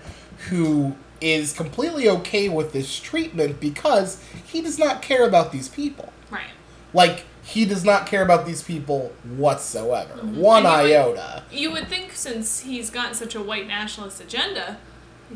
[0.48, 6.12] who is completely okay with this treatment because he does not care about these people.
[6.30, 6.50] right.
[6.94, 10.14] Like he does not care about these people whatsoever.
[10.22, 10.80] One Mm-hmm.
[10.80, 11.42] And you would- iota.
[11.50, 14.78] You would think since he's got such a white nationalist agenda,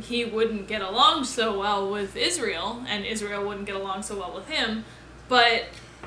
[0.01, 4.33] he wouldn't get along so well with Israel, and Israel wouldn't get along so well
[4.35, 4.85] with him.
[5.29, 5.65] But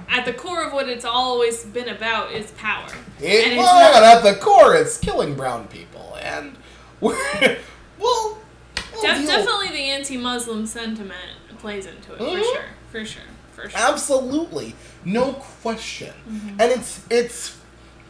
[0.09, 2.87] at the core of what it's always been about is power.
[3.21, 6.55] It, and well, not- at the core, it's killing brown people, and
[7.01, 7.17] well.
[7.99, 8.37] we'll
[9.01, 11.19] Def- definitely the anti-Muslim sentiment
[11.59, 12.37] plays into it Mhm.
[12.37, 13.21] for sure, for sure,
[13.53, 13.79] for sure.
[13.79, 16.13] Absolutely, no question.
[16.29, 16.49] Mm-hmm.
[16.61, 17.57] And it's it's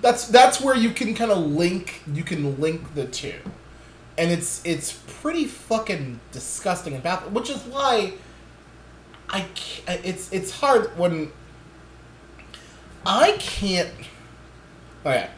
[0.02, 3.34] that's that's where you can kind of link you can link the two,
[4.18, 7.34] and it's it's pretty fucking disgusting and bad.
[7.34, 8.14] Which is why
[9.30, 9.46] I
[9.88, 11.32] it's it's hard when
[13.06, 13.92] I can't.
[15.06, 15.30] Okay.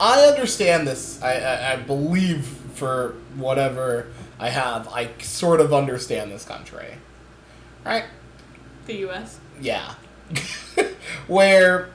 [0.00, 1.22] I understand this.
[1.22, 2.44] I, I, I believe
[2.74, 4.08] for whatever
[4.38, 6.94] I have, I sort of understand this country.
[7.84, 8.04] Right?
[8.86, 9.38] The U.S.
[9.60, 9.94] Yeah.
[11.28, 11.90] Where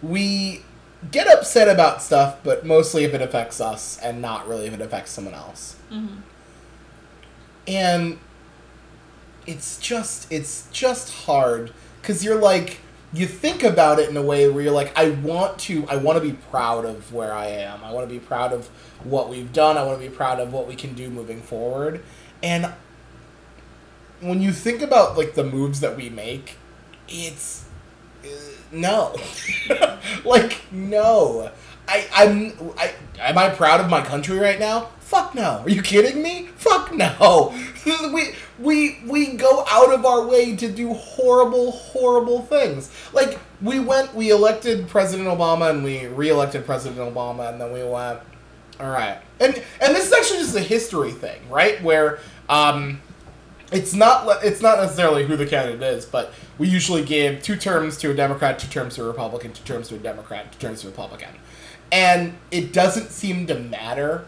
[0.00, 0.62] we
[1.10, 4.80] get upset about stuff, but mostly if it affects us and not really if it
[4.80, 5.76] affects someone else.
[5.90, 6.16] Mm-hmm.
[7.66, 8.18] And
[9.46, 12.80] it's just it's just hard cuz you're like
[13.12, 16.16] you think about it in a way where you're like I want to I want
[16.16, 17.84] to be proud of where I am.
[17.84, 18.68] I want to be proud of
[19.04, 19.76] what we've done.
[19.76, 22.02] I want to be proud of what we can do moving forward.
[22.42, 22.72] And
[24.20, 26.56] when you think about like the moves that we make,
[27.08, 27.64] it's
[28.72, 29.16] no.
[30.24, 31.50] like no.
[31.86, 34.88] I, I'm, I, am I proud of my country right now?
[35.00, 35.60] Fuck no.
[35.60, 36.48] Are you kidding me?
[36.56, 37.54] Fuck no.
[38.12, 42.90] we, we, we go out of our way to do horrible, horrible things.
[43.12, 47.82] Like, we went, we elected President Obama and we re-elected President Obama and then we
[47.84, 48.20] went,
[48.80, 49.18] all right.
[49.40, 51.82] And, and this is actually just a history thing, right?
[51.82, 52.18] Where,
[52.48, 53.00] um,
[53.74, 57.98] it's not it's not necessarily who the candidate is, but we usually give two terms
[57.98, 60.82] to a Democrat, two terms to a Republican, two terms to a Democrat, two terms
[60.82, 61.30] to a Republican.
[61.90, 64.26] And it doesn't seem to matter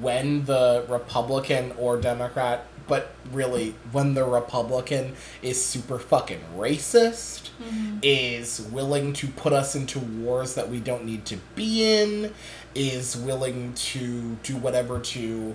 [0.00, 7.98] when the Republican or Democrat, but really when the Republican is super fucking racist, mm-hmm.
[8.02, 12.32] is willing to put us into wars that we don't need to be in,
[12.74, 15.54] is willing to do whatever to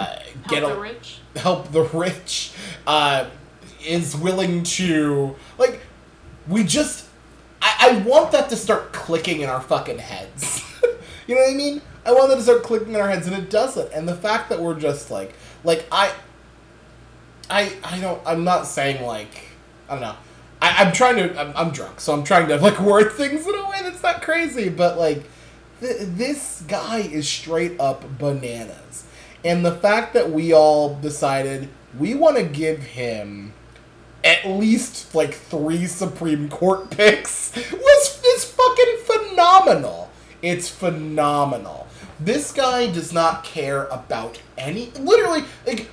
[0.00, 1.18] uh, get help the rich.
[1.36, 2.52] Help the rich.
[2.86, 3.26] Uh,
[3.86, 5.80] is willing to like.
[6.48, 7.06] We just.
[7.62, 10.64] I, I want that to start clicking in our fucking heads.
[11.26, 11.82] you know what I mean?
[12.06, 13.92] I want that to start clicking in our heads, and it doesn't.
[13.92, 15.34] And the fact that we're just like,
[15.64, 16.12] like I.
[17.48, 18.20] I I don't.
[18.26, 19.48] I'm not saying like.
[19.88, 20.16] I don't know.
[20.62, 21.38] I, I'm trying to.
[21.38, 24.22] I'm, I'm drunk, so I'm trying to like word things in a way that's not
[24.22, 25.24] crazy, but like.
[25.80, 29.06] Th- this guy is straight up bananas
[29.44, 31.68] and the fact that we all decided
[31.98, 33.52] we want to give him
[34.24, 40.10] at least like three Supreme Court picks was is fucking phenomenal.
[40.42, 41.86] It's phenomenal.
[42.18, 45.88] This guy does not care about any literally like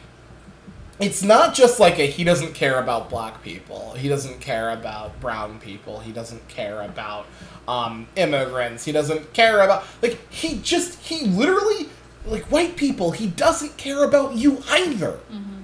[1.00, 3.93] it's not just like a he doesn't care about black people.
[3.93, 6.00] He doesn't care about brown people.
[6.00, 7.28] He doesn't care about
[7.68, 8.84] um, immigrants.
[8.84, 11.89] He doesn't care about like he just he literally
[12.28, 15.19] like white people, he doesn't care about you either.
[15.32, 15.63] Mm-hmm.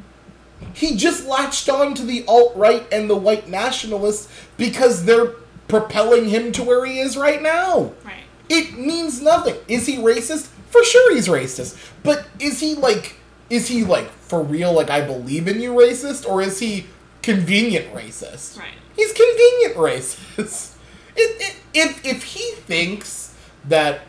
[0.74, 5.34] He just latched on to the alt right and the white nationalists because they're
[5.68, 7.94] propelling him to where he is right now.
[8.04, 8.24] Right.
[8.50, 9.56] It means nothing.
[9.68, 10.48] Is he racist?
[10.70, 11.78] For sure he's racist.
[12.04, 13.18] But is he like
[13.50, 16.88] is he like for real like I believe in you racist or is he
[17.22, 18.58] convenient racist?
[18.58, 18.74] Right.
[18.96, 20.72] He's convenient racist.
[21.16, 23.36] It, it, if if he thinks
[23.66, 24.02] that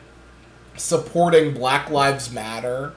[0.77, 2.93] supporting Black Lives Matter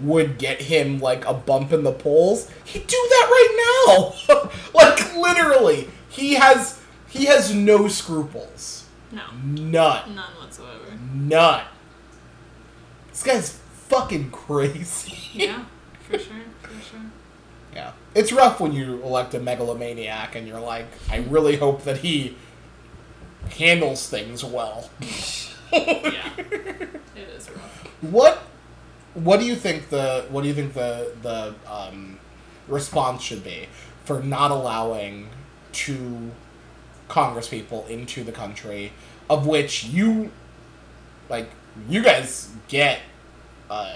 [0.00, 3.84] would get him like a bump in the polls, he'd do that right
[4.28, 4.50] now.
[4.74, 8.86] like literally, he has he has no scruples.
[9.10, 9.22] No.
[9.44, 10.14] None.
[10.14, 10.98] None whatsoever.
[11.12, 11.64] None.
[13.10, 13.50] This guy's
[13.88, 15.18] fucking crazy.
[15.34, 15.64] Yeah,
[16.08, 16.36] for sure.
[16.62, 17.00] For sure.
[17.74, 17.92] Yeah.
[18.14, 22.36] It's rough when you elect a megalomaniac and you're like, I really hope that he
[23.50, 24.90] handles things well.
[25.72, 27.86] yeah, it is rough.
[28.02, 28.38] What
[29.14, 32.18] What do you think the What do you think the the um,
[32.68, 33.68] response should be
[34.04, 35.28] for not allowing
[35.72, 36.32] two
[37.08, 38.92] Congress people into the country,
[39.28, 40.30] of which you
[41.28, 41.48] like
[41.88, 43.00] you guys get
[43.70, 43.94] uh,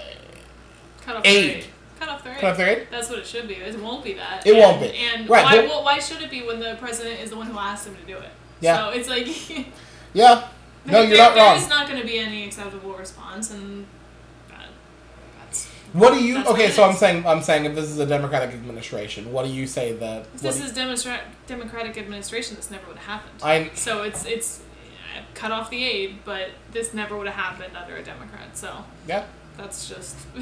[1.01, 1.65] cut off aid.
[1.99, 2.39] Cut off their aid.
[2.39, 2.87] Cut off their aid.
[2.91, 3.55] That's what it should be.
[3.55, 4.45] It won't be that.
[4.45, 4.95] It and, won't be.
[4.95, 5.57] And right, why?
[5.57, 7.95] but, well, why should it be when the president is the one who asked him
[7.95, 8.29] to do it?
[8.61, 8.77] Yeah.
[8.77, 9.67] So it's like.
[10.13, 10.47] yeah.
[10.87, 11.57] No, you're there, not wrong.
[11.57, 13.85] There's not going to be any acceptable response, and
[14.49, 14.67] that,
[15.39, 15.65] that's.
[15.93, 16.43] What do you?
[16.45, 19.67] Okay, so I'm saying I'm saying if this is a Democratic administration, what do you
[19.67, 20.27] say that?
[20.35, 23.41] If this is demonstra- Democratic administration, this never would have happened.
[23.43, 24.61] I So it's it's
[25.33, 28.55] cut off the aid, but this never would have happened under a Democrat.
[28.57, 29.25] So yeah.
[29.57, 30.15] that's just.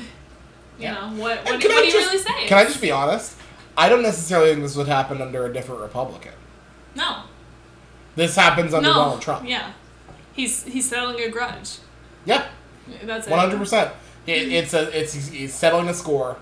[0.77, 0.93] You Yeah.
[0.95, 1.37] know what?
[1.45, 2.47] What, can what I do you just- really say?
[2.47, 3.37] Can I just be honest?
[3.77, 6.33] I don't necessarily think this would happen under a different Republican.
[6.95, 7.21] No.
[8.17, 8.93] This happens under no.
[8.93, 9.47] Donald Trump.
[9.47, 9.71] Yeah.
[10.35, 11.77] He's he's settling a grudge.
[12.25, 12.47] Yeah,
[13.03, 13.31] That's it.
[13.31, 13.91] one hundred percent.
[14.27, 14.51] Mm-hmm.
[14.51, 16.37] It's a it's he's settling a score.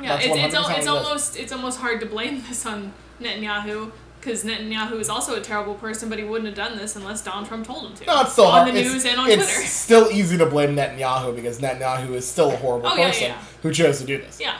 [0.00, 0.86] Yeah, That's it's, it's, 100% it's what it is.
[0.86, 5.74] almost it's almost hard to blame this on Netanyahu because Netanyahu is also a terrible
[5.74, 8.04] person, but he wouldn't have done this unless Donald Trump told him to.
[8.06, 8.74] No, it's still on hard.
[8.74, 9.66] the it's, news and on it's Twitter.
[9.68, 13.42] still easy to blame Netanyahu because Netanyahu is still a horrible Oh, yeah, person yeah.
[13.62, 14.40] who chose to do this.
[14.40, 14.58] Yeah,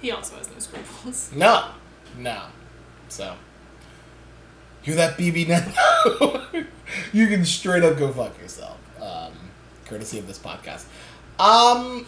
[0.00, 1.30] he also has no scruples.
[1.34, 1.70] No,
[2.18, 2.42] no.
[3.08, 3.34] So,
[4.84, 6.66] you that Bibi Netanyahu,
[7.12, 8.78] you can straight up go fuck yourself.
[9.02, 9.32] Um,
[9.84, 10.84] courtesy of this podcast.
[11.38, 12.06] Um,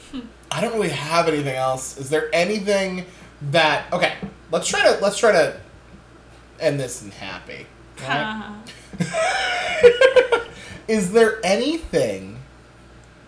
[0.51, 1.99] I don't really have anything else.
[1.99, 3.07] Is there anything
[3.51, 3.93] that?
[3.93, 4.15] Okay,
[4.51, 5.61] let's try to let's try to
[6.59, 7.67] end this in happy.
[8.03, 8.73] alright?
[10.89, 12.39] Is there anything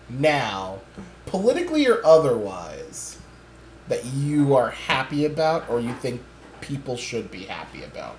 [0.09, 0.81] now,
[1.25, 3.17] politically or otherwise,
[3.87, 6.21] that you are happy about or you think
[6.59, 8.15] people should be happy about?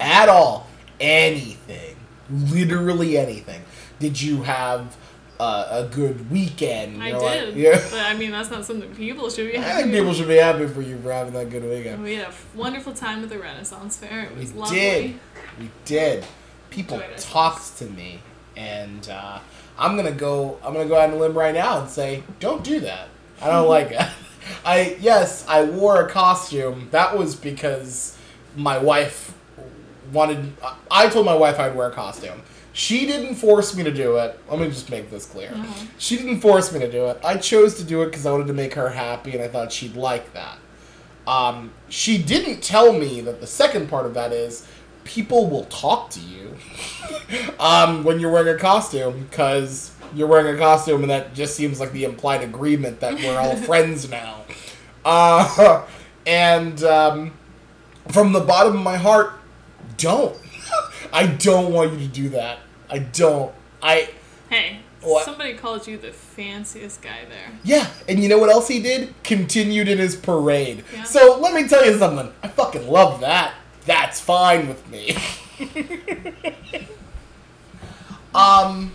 [0.00, 0.66] At all.
[1.00, 1.96] Anything.
[2.30, 3.62] Literally anything.
[3.98, 4.96] Did you have
[5.38, 7.02] uh, a good weekend?
[7.02, 7.80] I like- did, yeah.
[7.90, 9.58] but I mean that's not something people should be.
[9.58, 12.02] I Happy think people should be happy for you for having that good weekend.
[12.02, 14.24] We had a wonderful time at the Renaissance Fair.
[14.24, 14.76] It was We lovely.
[14.78, 15.14] did.
[15.60, 16.26] We did.
[16.70, 18.20] people talked to me,
[18.56, 19.38] and uh,
[19.78, 20.58] I'm gonna go.
[20.64, 23.08] I'm gonna go out on a limb right now and say, don't do that.
[23.40, 24.00] I don't like it.
[24.64, 26.88] I yes, I wore a costume.
[26.90, 28.16] That was because
[28.56, 29.34] my wife
[30.12, 30.52] wanted.
[30.90, 32.42] I told my wife I'd wear a costume.
[32.72, 34.38] She didn't force me to do it.
[34.50, 35.50] Let me just make this clear.
[35.96, 37.18] She didn't force me to do it.
[37.24, 39.72] I chose to do it because I wanted to make her happy, and I thought
[39.72, 40.58] she'd like that.
[41.26, 44.66] Um, she didn't tell me that the second part of that is
[45.04, 46.56] people will talk to you
[47.60, 51.80] um, when you're wearing a costume because you're wearing a costume, and that just seems
[51.80, 54.44] like the implied agreement that we're all friends now.
[55.04, 55.84] Uh,
[56.26, 57.32] and um,
[58.08, 59.32] from the bottom of my heart,
[59.96, 60.36] don't.
[61.12, 62.58] I don't want you to do that.
[62.90, 63.52] I don't.
[63.82, 64.10] I.
[64.50, 65.24] Hey, What?
[65.24, 67.50] somebody called you the fanciest guy there.
[67.64, 69.14] Yeah, and you know what else he did?
[69.24, 70.84] Continued in his parade.
[70.92, 71.04] Yeah.
[71.04, 72.32] So let me tell you something.
[72.42, 73.54] I fucking love that.
[73.86, 75.16] That's fine with me.
[78.34, 78.92] um,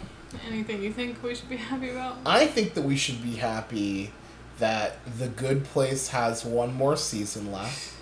[0.47, 2.17] Anything you think we should be happy about?
[2.25, 4.11] I think that we should be happy
[4.59, 7.93] that The Good Place has one more season left.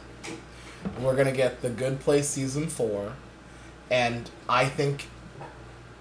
[1.01, 3.13] We're gonna get The Good Place season four,
[3.89, 5.07] and I think,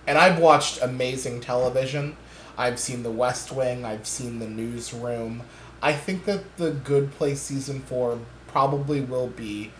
[0.06, 2.16] and I've watched amazing television.
[2.56, 3.84] I've seen The West Wing.
[3.84, 5.42] I've seen The Newsroom.
[5.80, 8.18] I think that The Good Place season four
[8.48, 9.70] probably will be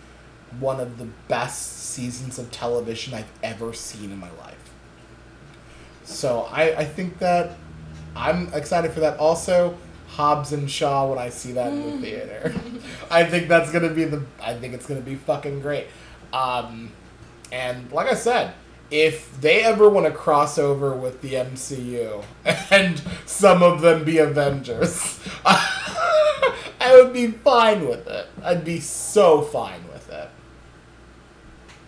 [0.60, 4.70] one of the best seasons of television I've ever seen in my life.
[6.04, 7.56] So I, I think that
[8.16, 9.18] I'm excited for that.
[9.18, 9.76] Also,
[10.18, 12.52] Hobbs and Shaw when I see that in the theater.
[13.10, 15.86] I think that's gonna be the I think it's gonna be fucking great.
[16.32, 16.90] Um,
[17.52, 18.52] and like I said,
[18.90, 22.24] if they ever want to cross over with the MCU
[22.72, 28.26] and some of them be Avengers, I would be fine with it.
[28.42, 30.30] I'd be so fine with it.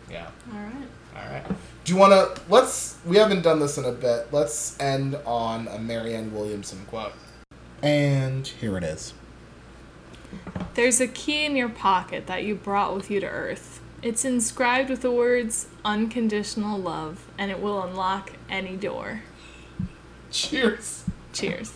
[0.08, 0.28] Yeah.
[0.52, 0.88] All right.
[1.16, 1.46] All right.
[1.82, 2.40] Do you want to?
[2.48, 2.96] Let's.
[3.04, 4.28] We haven't done this in a bit.
[4.30, 7.12] Let's end on a Marianne Williamson quote.
[7.82, 9.14] And here it is.
[10.74, 13.80] There's a key in your pocket that you brought with you to Earth.
[14.02, 19.22] It's inscribed with the words unconditional love, and it will unlock any door.
[20.30, 21.04] Cheers.
[21.32, 21.72] Cheers.